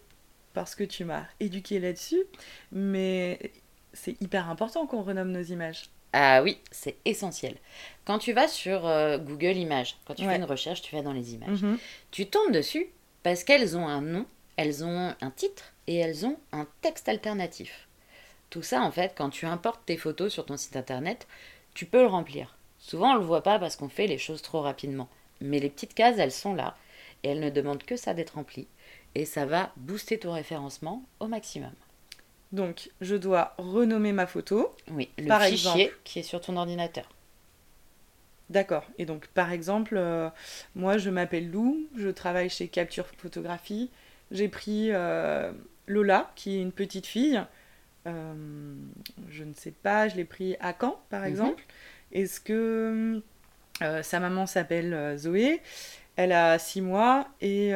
parce 0.52 0.74
que 0.74 0.84
tu 0.84 1.04
m'as 1.04 1.26
éduqué 1.38 1.78
là-dessus, 1.78 2.24
mais 2.72 3.52
c'est 3.92 4.20
hyper 4.20 4.50
important 4.50 4.86
qu'on 4.86 5.02
renomme 5.02 5.30
nos 5.30 5.42
images. 5.42 5.90
Ah 6.12 6.42
oui, 6.42 6.58
c'est 6.70 6.96
essentiel. 7.04 7.56
Quand 8.04 8.18
tu 8.18 8.32
vas 8.32 8.48
sur 8.48 8.86
euh, 8.86 9.18
Google 9.18 9.56
Images, 9.56 9.96
quand 10.04 10.14
tu 10.14 10.24
fais 10.24 10.36
une 10.36 10.44
recherche, 10.44 10.82
tu 10.82 10.94
vas 10.94 11.02
dans 11.02 11.12
les 11.12 11.34
images. 11.34 11.62
Mhm. 11.62 11.78
Tu 12.10 12.26
tombes 12.26 12.52
dessus 12.52 12.88
parce 13.22 13.44
qu'elles 13.44 13.76
ont 13.76 13.88
un 13.88 14.02
nom, 14.02 14.26
elles 14.56 14.84
ont 14.84 15.14
un 15.20 15.30
titre 15.30 15.72
et 15.86 15.96
elles 15.96 16.26
ont 16.26 16.36
un 16.52 16.66
texte 16.80 17.08
alternatif. 17.08 17.88
Tout 18.50 18.62
ça, 18.62 18.82
en 18.82 18.90
fait, 18.90 19.14
quand 19.16 19.30
tu 19.30 19.46
importes 19.46 19.80
tes 19.86 19.96
photos 19.96 20.32
sur 20.32 20.44
ton 20.44 20.56
site 20.56 20.76
internet, 20.76 21.26
tu 21.74 21.86
peux 21.86 22.02
le 22.02 22.08
remplir. 22.08 22.56
Souvent, 22.78 23.12
on 23.12 23.14
ne 23.14 23.20
le 23.20 23.24
voit 23.24 23.42
pas 23.42 23.58
parce 23.58 23.76
qu'on 23.76 23.88
fait 23.88 24.06
les 24.06 24.18
choses 24.18 24.42
trop 24.42 24.60
rapidement. 24.60 25.08
Mais 25.40 25.58
les 25.58 25.70
petites 25.70 25.94
cases, 25.94 26.18
elles 26.18 26.32
sont 26.32 26.54
là 26.54 26.76
et 27.22 27.30
elles 27.30 27.40
ne 27.40 27.50
demandent 27.50 27.84
que 27.84 27.96
ça 27.96 28.12
d'être 28.12 28.34
remplies. 28.34 28.66
Et 29.14 29.24
ça 29.24 29.46
va 29.46 29.72
booster 29.76 30.18
ton 30.18 30.32
référencement 30.32 31.02
au 31.20 31.28
maximum. 31.28 31.72
Donc, 32.52 32.90
je 33.00 33.16
dois 33.16 33.54
renommer 33.56 34.12
ma 34.12 34.26
photo. 34.26 34.74
Oui, 34.90 35.08
le 35.18 35.26
par 35.26 35.42
fichier 35.42 35.90
qui 36.04 36.18
est 36.18 36.22
sur 36.22 36.40
ton 36.40 36.56
ordinateur. 36.56 37.08
D'accord. 38.50 38.84
Et 38.98 39.06
donc, 39.06 39.28
par 39.28 39.50
exemple, 39.50 39.94
euh, 39.96 40.28
moi, 40.74 40.98
je 40.98 41.08
m'appelle 41.08 41.50
Lou, 41.50 41.88
je 41.96 42.08
travaille 42.08 42.50
chez 42.50 42.68
Capture 42.68 43.06
Photographie. 43.16 43.90
J'ai 44.30 44.48
pris 44.48 44.88
euh, 44.90 45.52
Lola, 45.86 46.30
qui 46.36 46.58
est 46.58 46.60
une 46.60 46.72
petite 46.72 47.06
fille. 47.06 47.42
Euh, 48.06 48.74
je 49.30 49.44
ne 49.44 49.54
sais 49.54 49.70
pas, 49.70 50.08
je 50.08 50.16
l'ai 50.16 50.26
pris 50.26 50.56
à 50.60 50.74
Caen, 50.78 51.00
par 51.08 51.22
mhm. 51.22 51.28
exemple. 51.28 51.64
Est-ce 52.12 52.40
que 52.40 53.22
sa 54.02 54.20
maman 54.20 54.46
s'appelle 54.46 55.16
Zoé? 55.18 55.62
Elle 56.16 56.32
a 56.32 56.58
six 56.58 56.82
mois 56.82 57.26
et, 57.40 57.70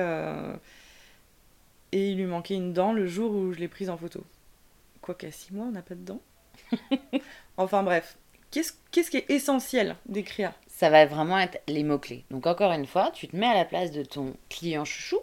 et 1.93 2.11
il 2.11 2.19
lui 2.19 2.27
manquait 2.27 2.55
une 2.55 2.75
dent 2.75 2.93
le 2.93 3.07
jour 3.07 3.35
où 3.35 3.55
je 3.55 3.59
l'ai 3.59 3.69
prise 3.69 3.89
en 3.89 3.97
photo. 3.97 4.23
Quoi 5.07 5.15
qu'à 5.15 5.31
six 5.31 5.55
mois, 5.55 5.67
on 5.67 5.71
n'a 5.71 5.83
pas 5.83 5.95
de 5.95 6.01
dents. 6.01 6.21
enfin 7.57 7.85
bref, 7.85 8.19
qu'est-ce 8.51 9.09
qui 9.09 9.19
est 9.19 9.31
essentiel 9.31 9.95
d'écrire 10.07 10.53
Ça 10.67 10.91
va 10.91 11.07
vraiment 11.07 11.39
être 11.39 11.61
les 11.69 11.85
mots-clés. 11.85 12.25
Donc 12.33 12.49
encore 12.49 12.73
une 12.73 12.87
fois, 12.87 13.13
tu 13.13 13.29
te 13.29 13.37
mets 13.37 13.47
à 13.47 13.55
la 13.55 13.65
place 13.65 13.93
de 13.93 14.03
ton 14.03 14.35
client 14.49 14.85
chouchou. 14.85 15.21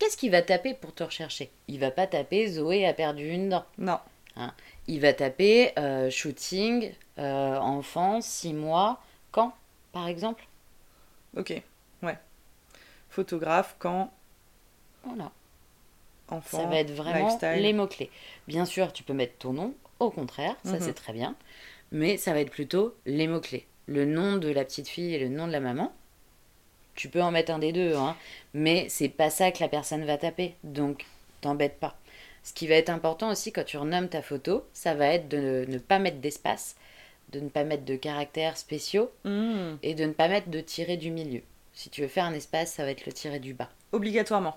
Qu'est-ce 0.00 0.16
qu'il 0.16 0.32
va 0.32 0.42
taper 0.42 0.74
pour 0.74 0.92
te 0.92 1.04
rechercher? 1.04 1.52
Il 1.68 1.78
va 1.78 1.92
pas 1.92 2.08
taper 2.08 2.48
Zoé 2.48 2.84
a 2.84 2.92
perdu 2.92 3.30
une 3.30 3.50
dent. 3.50 3.64
Non. 3.78 4.00
Hein? 4.34 4.52
Il 4.88 4.98
va 4.98 5.12
taper 5.12 5.78
euh, 5.78 6.10
shooting, 6.10 6.92
euh, 7.18 7.56
enfant, 7.56 8.20
six 8.20 8.52
mois, 8.52 9.00
quand, 9.30 9.54
par 9.92 10.08
exemple? 10.08 10.44
Ok, 11.36 11.52
ouais. 12.02 12.18
Photographe, 13.10 13.76
quand? 13.78 14.12
Voilà 15.04 15.30
ça 16.44 16.64
va 16.66 16.76
être 16.76 16.92
vraiment 16.92 17.38
les 17.42 17.72
mots-clés. 17.72 18.10
Bien 18.48 18.64
sûr, 18.64 18.92
tu 18.92 19.02
peux 19.02 19.12
mettre 19.12 19.38
ton 19.38 19.52
nom, 19.52 19.74
au 19.98 20.10
contraire, 20.10 20.56
ça 20.64 20.74
mhm. 20.74 20.80
c'est 20.80 20.94
très 20.94 21.12
bien. 21.12 21.36
Mais 21.92 22.16
ça 22.16 22.32
va 22.32 22.40
être 22.40 22.50
plutôt 22.50 22.94
les 23.06 23.26
mots-clés. 23.26 23.66
Le 23.86 24.04
nom 24.04 24.36
de 24.36 24.48
la 24.48 24.64
petite 24.64 24.88
fille 24.88 25.14
et 25.14 25.18
le 25.18 25.28
nom 25.28 25.46
de 25.46 25.52
la 25.52 25.60
maman. 25.60 25.92
Tu 26.94 27.08
peux 27.08 27.22
en 27.22 27.30
mettre 27.30 27.52
un 27.52 27.58
des 27.58 27.72
deux, 27.72 27.94
hein, 27.96 28.16
mais 28.54 28.86
c'est 28.88 29.08
pas 29.08 29.30
ça 29.30 29.50
que 29.50 29.60
la 29.60 29.68
personne 29.68 30.04
va 30.04 30.18
taper. 30.18 30.54
Donc, 30.64 31.06
t'embête 31.40 31.78
pas. 31.78 31.96
Ce 32.42 32.52
qui 32.52 32.66
va 32.66 32.74
être 32.74 32.90
important 32.90 33.30
aussi 33.30 33.52
quand 33.52 33.64
tu 33.64 33.76
renommes 33.76 34.08
ta 34.08 34.22
photo, 34.22 34.64
ça 34.72 34.94
va 34.94 35.06
être 35.06 35.28
de 35.28 35.66
ne, 35.68 35.78
pas 35.78 35.98
mettre 35.98 36.18
d'espace, 36.18 36.76
de 37.32 37.40
ne 37.40 37.48
pas 37.48 37.64
mettre 37.64 37.84
de 37.84 37.96
caractères 37.96 38.56
spéciaux 38.56 39.10
hmm. 39.24 39.76
et 39.82 39.94
de 39.94 40.04
ne 40.04 40.12
pas 40.12 40.28
mettre 40.28 40.48
de 40.48 40.60
tiret 40.60 40.96
du 40.96 41.10
milieu. 41.10 41.42
Si 41.72 41.90
tu 41.90 42.02
veux 42.02 42.08
faire 42.08 42.24
un 42.24 42.34
espace, 42.34 42.72
ça 42.72 42.84
va 42.84 42.90
être 42.90 43.06
le 43.06 43.12
tiret 43.12 43.40
du 43.40 43.54
bas. 43.54 43.70
Obligatoirement. 43.92 44.56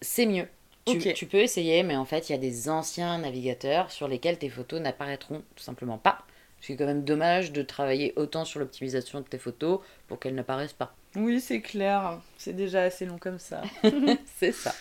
C'est 0.00 0.26
mieux. 0.26 0.48
Tu, 0.84 1.26
peux 1.26 1.38
essayer, 1.38 1.82
mais 1.84 1.96
en 1.96 2.04
fait, 2.04 2.28
il 2.28 2.32
y 2.32 2.34
a 2.34 2.38
des 2.38 2.68
anciens 2.68 3.18
navigateurs 3.18 3.90
sur 3.90 4.08
lesquels 4.08 4.38
tes 4.38 4.48
photos 4.48 4.80
n'apparaîtront 4.80 5.42
tout 5.54 5.62
simplement 5.62 5.98
pas. 5.98 6.24
C'est 6.60 6.76
quand 6.76 6.86
même 6.86 7.04
dommage 7.04 7.52
de 7.52 7.62
travailler 7.62 8.12
autant 8.16 8.44
sur 8.44 8.60
l'optimisation 8.60 9.20
de 9.20 9.26
tes 9.26 9.38
photos 9.38 9.80
pour 10.08 10.18
qu'elles 10.18 10.34
n'apparaissent 10.34 10.72
pas. 10.72 10.94
Oui, 11.16 11.40
c'est 11.40 11.60
clair. 11.60 12.20
C'est 12.36 12.52
déjà 12.52 12.82
assez 12.82 13.04
long 13.04 13.18
comme 13.18 13.38
ça. 13.38 13.62
c'est 14.36 14.52
ça. 14.52 14.74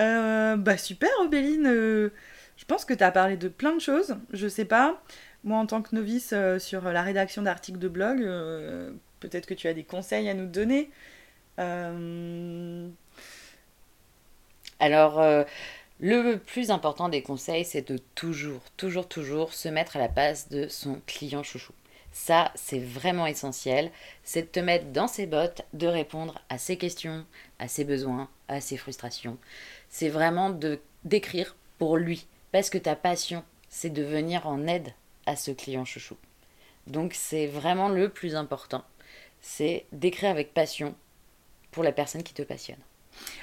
Euh, 0.00 0.56
bah 0.56 0.78
super, 0.78 1.10
Obéline. 1.20 1.66
euh, 1.66 2.10
je 2.56 2.64
pense 2.64 2.84
que 2.84 2.94
tu 2.94 3.04
as 3.04 3.10
parlé 3.10 3.36
de 3.36 3.48
plein 3.48 3.74
de 3.74 3.80
choses. 3.80 4.16
Je 4.32 4.48
sais 4.48 4.64
pas. 4.64 5.02
Moi, 5.44 5.58
en 5.58 5.66
tant 5.66 5.82
que 5.82 5.94
novice 5.94 6.32
euh, 6.32 6.58
sur 6.58 6.82
la 6.82 7.02
rédaction 7.02 7.42
d'articles 7.42 7.78
de 7.78 7.88
blog, 7.88 8.20
peut-être 9.20 9.46
que 9.46 9.54
tu 9.54 9.68
as 9.68 9.74
des 9.74 9.84
conseils 9.84 10.28
à 10.28 10.34
nous 10.34 10.46
donner. 10.46 10.90
Alors, 14.82 15.20
euh, 15.20 15.44
le 16.00 16.38
plus 16.38 16.72
important 16.72 17.08
des 17.08 17.22
conseils, 17.22 17.64
c'est 17.64 17.88
de 17.88 17.98
toujours, 18.16 18.60
toujours, 18.76 19.06
toujours 19.06 19.54
se 19.54 19.68
mettre 19.68 19.94
à 19.94 20.00
la 20.00 20.08
place 20.08 20.48
de 20.48 20.66
son 20.66 21.00
client 21.06 21.44
chouchou. 21.44 21.72
Ça, 22.10 22.50
c'est 22.56 22.80
vraiment 22.80 23.28
essentiel. 23.28 23.92
C'est 24.24 24.42
de 24.42 24.46
te 24.48 24.58
mettre 24.58 24.86
dans 24.86 25.06
ses 25.06 25.26
bottes, 25.26 25.62
de 25.72 25.86
répondre 25.86 26.42
à 26.48 26.58
ses 26.58 26.78
questions, 26.78 27.24
à 27.60 27.68
ses 27.68 27.84
besoins, 27.84 28.28
à 28.48 28.60
ses 28.60 28.76
frustrations. 28.76 29.38
C'est 29.88 30.08
vraiment 30.08 30.50
de 30.50 30.80
d'écrire 31.04 31.54
pour 31.78 31.96
lui. 31.96 32.26
Parce 32.50 32.68
que 32.68 32.78
ta 32.78 32.96
passion, 32.96 33.44
c'est 33.68 33.90
de 33.90 34.02
venir 34.02 34.48
en 34.48 34.66
aide 34.66 34.92
à 35.26 35.36
ce 35.36 35.52
client 35.52 35.84
chouchou. 35.84 36.16
Donc, 36.88 37.14
c'est 37.14 37.46
vraiment 37.46 37.88
le 37.88 38.08
plus 38.08 38.34
important. 38.34 38.82
C'est 39.42 39.86
d'écrire 39.92 40.30
avec 40.30 40.52
passion 40.52 40.96
pour 41.70 41.84
la 41.84 41.92
personne 41.92 42.24
qui 42.24 42.34
te 42.34 42.42
passionne. 42.42 42.82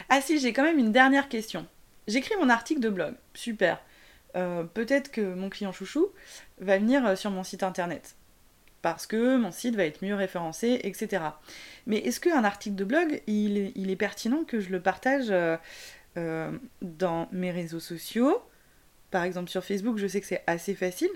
Ah 0.09 0.21
si, 0.21 0.39
j'ai 0.39 0.53
quand 0.53 0.63
même 0.63 0.79
une 0.79 0.91
dernière 0.91 1.29
question. 1.29 1.65
J'écris 2.07 2.35
mon 2.39 2.49
article 2.49 2.81
de 2.81 2.89
blog. 2.89 3.13
Super. 3.33 3.79
Euh, 4.35 4.63
peut-être 4.63 5.11
que 5.11 5.21
mon 5.21 5.49
client 5.49 5.71
chouchou 5.71 6.07
va 6.59 6.77
venir 6.77 7.05
euh, 7.05 7.15
sur 7.15 7.31
mon 7.31 7.43
site 7.43 7.63
internet. 7.63 8.15
Parce 8.81 9.07
que 9.07 9.37
mon 9.37 9.51
site 9.51 9.75
va 9.75 9.85
être 9.85 10.03
mieux 10.03 10.15
référencé, 10.15 10.79
etc. 10.83 11.23
Mais 11.85 11.97
est-ce 11.97 12.19
qu'un 12.19 12.43
article 12.43 12.75
de 12.75 12.83
blog, 12.83 13.21
il 13.27 13.57
est, 13.57 13.95
pertinent 13.95 14.43
que 14.45 14.59
je 14.59 14.69
le 14.69 14.81
partage 14.81 15.27
euh, 15.29 16.57
dans 16.81 17.27
mes 17.31 17.51
réseaux 17.51 17.81
sociaux? 17.81 18.41
Par 19.11 19.23
exemple 19.23 19.49
sur 19.49 19.65
Facebook, 19.65 19.97
je 19.97 20.07
sais 20.07 20.21
que 20.21 20.27
c'est 20.27 20.43
assez 20.47 20.75
facile. 20.75 21.09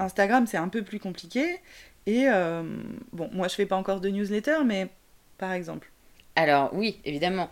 Instagram, 0.00 0.46
c'est 0.46 0.56
un 0.56 0.68
peu 0.68 0.82
plus 0.82 0.98
compliqué. 0.98 1.60
Et 2.06 2.26
bon, 3.12 3.30
moi 3.32 3.48
je 3.48 3.54
fais 3.54 3.66
pas 3.66 3.76
encore 3.76 4.00
de 4.00 4.08
newsletter, 4.08 4.64
mais 4.64 4.88
par 5.36 5.52
exemple. 5.52 5.92
Alors 6.38 6.70
oui, 6.72 7.00
évidemment. 7.04 7.50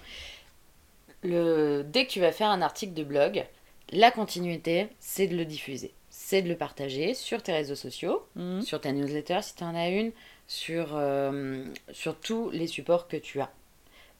Le... 1.22 1.82
Dès 1.82 2.06
que 2.06 2.10
tu 2.12 2.20
vas 2.20 2.30
faire 2.30 2.50
un 2.50 2.62
article 2.62 2.94
de 2.94 3.02
blog, 3.02 3.44
la 3.90 4.10
continuité, 4.12 4.88
c'est 5.00 5.26
de 5.26 5.36
le 5.36 5.44
diffuser. 5.44 5.92
C'est 6.08 6.40
de 6.42 6.48
le 6.48 6.56
partager 6.56 7.14
sur 7.14 7.42
tes 7.42 7.52
réseaux 7.52 7.74
sociaux, 7.74 8.24
Mhm. 8.36 8.62
sur 8.62 8.80
ta 8.80 8.92
newsletter 8.92 9.40
si 9.42 9.54
tu 9.56 9.64
en 9.64 9.74
as 9.74 9.88
une, 9.88 10.12
sur, 10.46 10.90
euh, 10.96 11.64
sur 11.90 12.18
tous 12.20 12.50
les 12.50 12.68
supports 12.68 13.08
que 13.08 13.16
tu 13.16 13.40
as. 13.40 13.50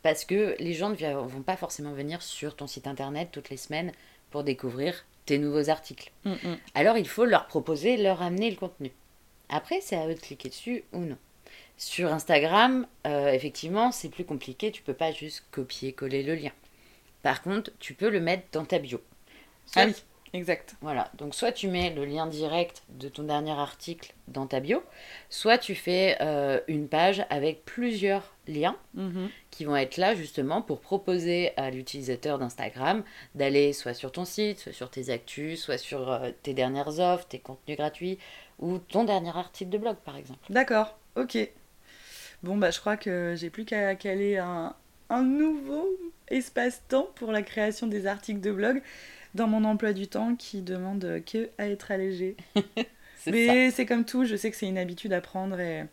Parce 0.03 0.25
que 0.25 0.57
les 0.59 0.73
gens 0.75 0.91
ne 0.91 1.15
vont 1.29 1.43
pas 1.43 1.57
forcément 1.57 1.93
venir 1.93 2.21
sur 2.23 2.57
ton 2.57 2.67
site 2.67 2.87
internet 2.89 3.29
toutes 3.33 3.51
les 3.51 3.57
semaines 3.57 3.93
pour 4.31 4.43
découvrir 4.43 5.05
tes 5.27 5.39
nouveaux 5.39 5.71
articles. 5.71 6.11
Mhm. 6.25 6.59
Alors 6.75 6.97
il 6.99 7.09
faut 7.09 7.25
leur 7.25 7.47
proposer, 7.47 7.97
leur 7.97 8.21
amener 8.23 8.51
le 8.51 8.57
contenu. 8.57 8.91
Après, 9.49 9.81
c'est 9.81 9.97
à 9.97 10.09
eux 10.09 10.15
de 10.15 10.21
cliquer 10.21 10.49
dessus 10.49 10.83
ou 10.93 11.01
non. 11.01 11.17
Sur 11.79 12.13
Instagram, 12.13 12.87
euh, 13.07 13.29
effectivement, 13.33 13.93
c'est 13.93 14.09
plus 14.09 14.25
compliqué, 14.25 14.71
tu 14.73 14.83
peux 14.83 14.95
pas 14.95 15.13
juste 15.13 15.45
copier-coller 15.51 16.23
le 16.23 16.35
lien. 16.35 16.53
Par 17.23 17.43
contre, 17.43 17.71
tu 17.79 17.93
peux 17.95 18.09
le 18.09 18.21
mettre 18.21 18.45
dans 18.53 18.65
ta 18.65 18.79
bio. 18.79 19.01
Soit- 19.67 19.83
Ah 19.83 19.87
oui, 19.87 19.95
exact. 20.33 20.77
Voilà, 20.81 21.11
donc 21.19 21.35
soit 21.35 21.53
tu 21.53 21.69
mets 21.69 21.91
le 21.91 22.05
lien 22.07 22.27
direct 22.27 22.83
de 22.89 23.09
ton 23.11 23.25
dernier 23.25 23.51
article 23.51 24.15
dans 24.29 24.47
ta 24.47 24.61
bio, 24.61 24.83
soit 25.29 25.59
tu 25.59 25.75
fais 25.75 26.17
euh, 26.23 26.61
une 26.69 26.89
page 26.89 27.27
avec 27.29 27.65
plusieurs 27.67 28.35
liens 28.47 28.77
Mhm. 28.95 29.29
qui 29.51 29.65
vont 29.65 29.77
être 29.77 29.97
là 29.99 30.15
justement 30.15 30.63
pour 30.63 30.81
proposer 30.81 31.53
à 31.59 31.71
l'utilisateur 31.71 32.39
d'Instagram 32.39 33.03
d'aller 33.35 33.73
soit 33.75 33.93
sur 33.95 34.13
ton 34.13 34.25
site, 34.25 34.61
soit 34.61 34.73
sur 34.73 34.89
tes 34.89 35.11
actus, 35.11 35.61
soit 35.63 35.79
sur 35.79 36.11
euh, 36.11 36.31
tes 36.43 36.55
dernières 36.55 37.01
offres, 37.01 37.27
tes 37.29 37.39
contenus 37.41 37.77
gratuits 37.77 38.19
ou 38.61 38.79
ton 38.79 39.05
dernier 39.05 39.37
article 39.37 39.71
de 39.71 39.79
blog 39.79 39.97
par 40.05 40.17
exemple. 40.17 40.41
D'accord, 40.49 40.97
ok. 41.17 41.37
Bon, 42.47 42.57
bah, 42.57 42.71
je 42.71 42.81
crois 42.81 42.97
que 42.97 43.35
j'ai 43.37 43.51
plus 43.51 43.65
qu'à 43.65 43.95
caler 43.97 44.37
un, 44.39 44.75
un 45.11 45.23
nouveau 45.23 45.89
espace-temps 46.29 47.09
pour 47.17 47.33
la 47.33 47.43
création 47.43 47.87
des 47.87 48.07
articles 48.07 48.41
de 48.41 48.53
blog 48.53 48.83
dans 49.35 49.49
mon 49.49 49.65
emploi 49.65 49.93
du 49.93 50.07
temps 50.09 50.35
qui 50.37 50.63
demande 50.63 51.23
que 51.27 51.51
à 51.59 51.69
être 51.69 51.91
allégé. 51.91 52.37
Mais 53.27 53.71
c'est 53.71 53.87
comme 53.87 54.05
tout, 54.05 54.25
je 54.25 54.37
sais 54.37 54.51
que 54.51 54.57
c'est 54.57 54.69
une 54.69 54.79
habitude 54.79 55.13
à 55.13 55.21
prendre 55.21 55.59
et, 55.59 55.85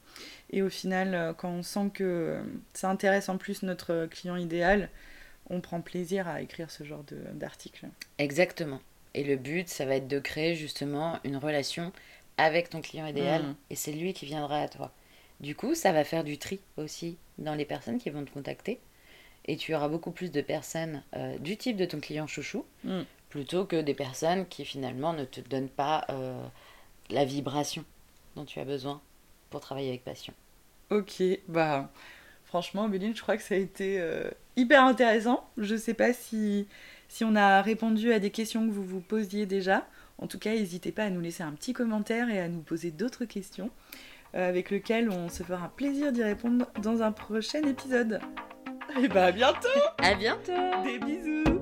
et 0.52 0.62
au 0.62 0.70
final, 0.70 1.34
quand 1.38 1.50
on 1.50 1.64
sent 1.64 1.90
que 1.94 2.38
ça 2.74 2.90
intéresse 2.90 3.30
en 3.30 3.38
plus 3.38 3.64
notre 3.64 4.08
client 4.12 4.36
idéal, 4.36 4.90
on 5.50 5.62
prend 5.62 5.82
plaisir 5.82 6.28
à 6.28 6.42
écrire 6.42 6.70
ce 6.72 6.84
genre 6.84 7.04
d'article. 7.34 7.88
Exactement. 8.18 8.82
Et 9.14 9.24
le 9.24 9.36
but, 9.36 9.68
ça 9.70 9.86
va 9.86 9.96
être 9.96 10.08
de 10.08 10.20
créer 10.20 10.56
justement 10.56 11.20
une 11.24 11.38
relation 11.38 11.92
avec 12.38 12.70
ton 12.70 12.82
client 12.82 13.06
idéal 13.08 13.44
Mhm. 13.44 13.56
et 13.70 13.76
c'est 13.76 13.92
lui 13.92 14.14
qui 14.14 14.26
viendra 14.26 14.62
à 14.62 14.68
toi. 14.68 14.92
Du 15.40 15.56
coup, 15.56 15.76
ça 15.76 15.92
va 15.92 16.04
faire 16.04 16.24
du 16.24 16.38
tri 16.38 16.60
aussi 16.78 17.18
dans 17.38 17.56
les 17.56 17.66
personnes 17.66 17.98
qui 17.98 18.10
vont 18.10 18.24
te 18.24 18.32
contacter 18.32 18.80
et 19.46 19.58
tu 19.58 19.76
auras 19.76 19.90
beaucoup 19.90 20.12
plus 20.12 20.32
de 20.32 20.42
personnes 20.42 21.04
euh, 21.16 21.38
du 21.38 21.58
type 21.58 21.76
de 21.78 21.86
ton 21.86 22.00
client 22.00 22.28
chouchou 22.28 22.66
Mm. 22.84 23.02
plutôt 23.30 23.66
que 23.66 23.82
des 23.82 23.94
personnes 23.94 24.46
qui 24.48 24.64
finalement 24.64 25.14
ne 25.14 25.26
te 25.26 25.42
donnent 25.42 25.70
pas 25.70 26.06
euh, 26.10 26.42
la 27.10 27.26
vibration 27.26 27.84
dont 28.36 28.46
tu 28.46 28.60
as 28.60 28.66
besoin 28.66 29.02
pour 29.50 29.60
travailler 29.60 29.90
avec 29.90 30.04
passion. 30.04 30.34
Ok, 30.90 31.22
bah 31.48 31.92
franchement, 32.46 32.88
Béline, 32.88 33.16
je 33.16 33.22
crois 33.22 33.36
que 33.38 33.44
ça 33.44 33.56
a 33.56 33.58
été 33.58 34.00
euh, 34.00 34.30
hyper 34.56 34.84
intéressant. 34.84 35.48
Je 35.58 35.76
sais 35.76 35.94
pas 35.94 36.14
si, 36.14 36.68
si 37.10 37.24
on 37.24 37.36
a 37.36 37.62
répondu 37.62 38.14
à 38.14 38.20
des 38.20 38.30
questions 38.30 38.66
que 38.68 38.72
vous 38.72 38.84
vous 38.86 39.02
posiez 39.02 39.46
déjà. 39.46 39.88
En 40.20 40.28
tout 40.28 40.40
cas, 40.40 40.52
n'hésitez 40.52 40.92
pas 40.92 41.06
à 41.06 41.10
nous 41.10 41.22
laisser 41.22 41.44
un 41.44 41.52
petit 41.54 41.74
commentaire 41.74 42.30
et 42.30 42.40
à 42.40 42.48
nous 42.48 42.62
poser 42.62 42.92
d'autres 42.92 43.26
questions 43.26 43.72
avec 44.34 44.70
lesquelles 44.72 45.10
on 45.10 45.30
se 45.30 45.44
fera 45.44 45.66
un 45.66 45.70
plaisir 45.70 46.12
d'y 46.12 46.24
répondre 46.24 46.66
dans 46.82 47.02
un 47.04 47.12
prochain 47.12 47.62
épisode. 47.64 48.20
Et 49.02 49.08
bah 49.08 49.26
à 49.26 49.32
bientôt. 49.32 49.68
À 49.98 50.14
bientôt. 50.16 50.52
Des 50.84 51.00
bisous 51.00 51.53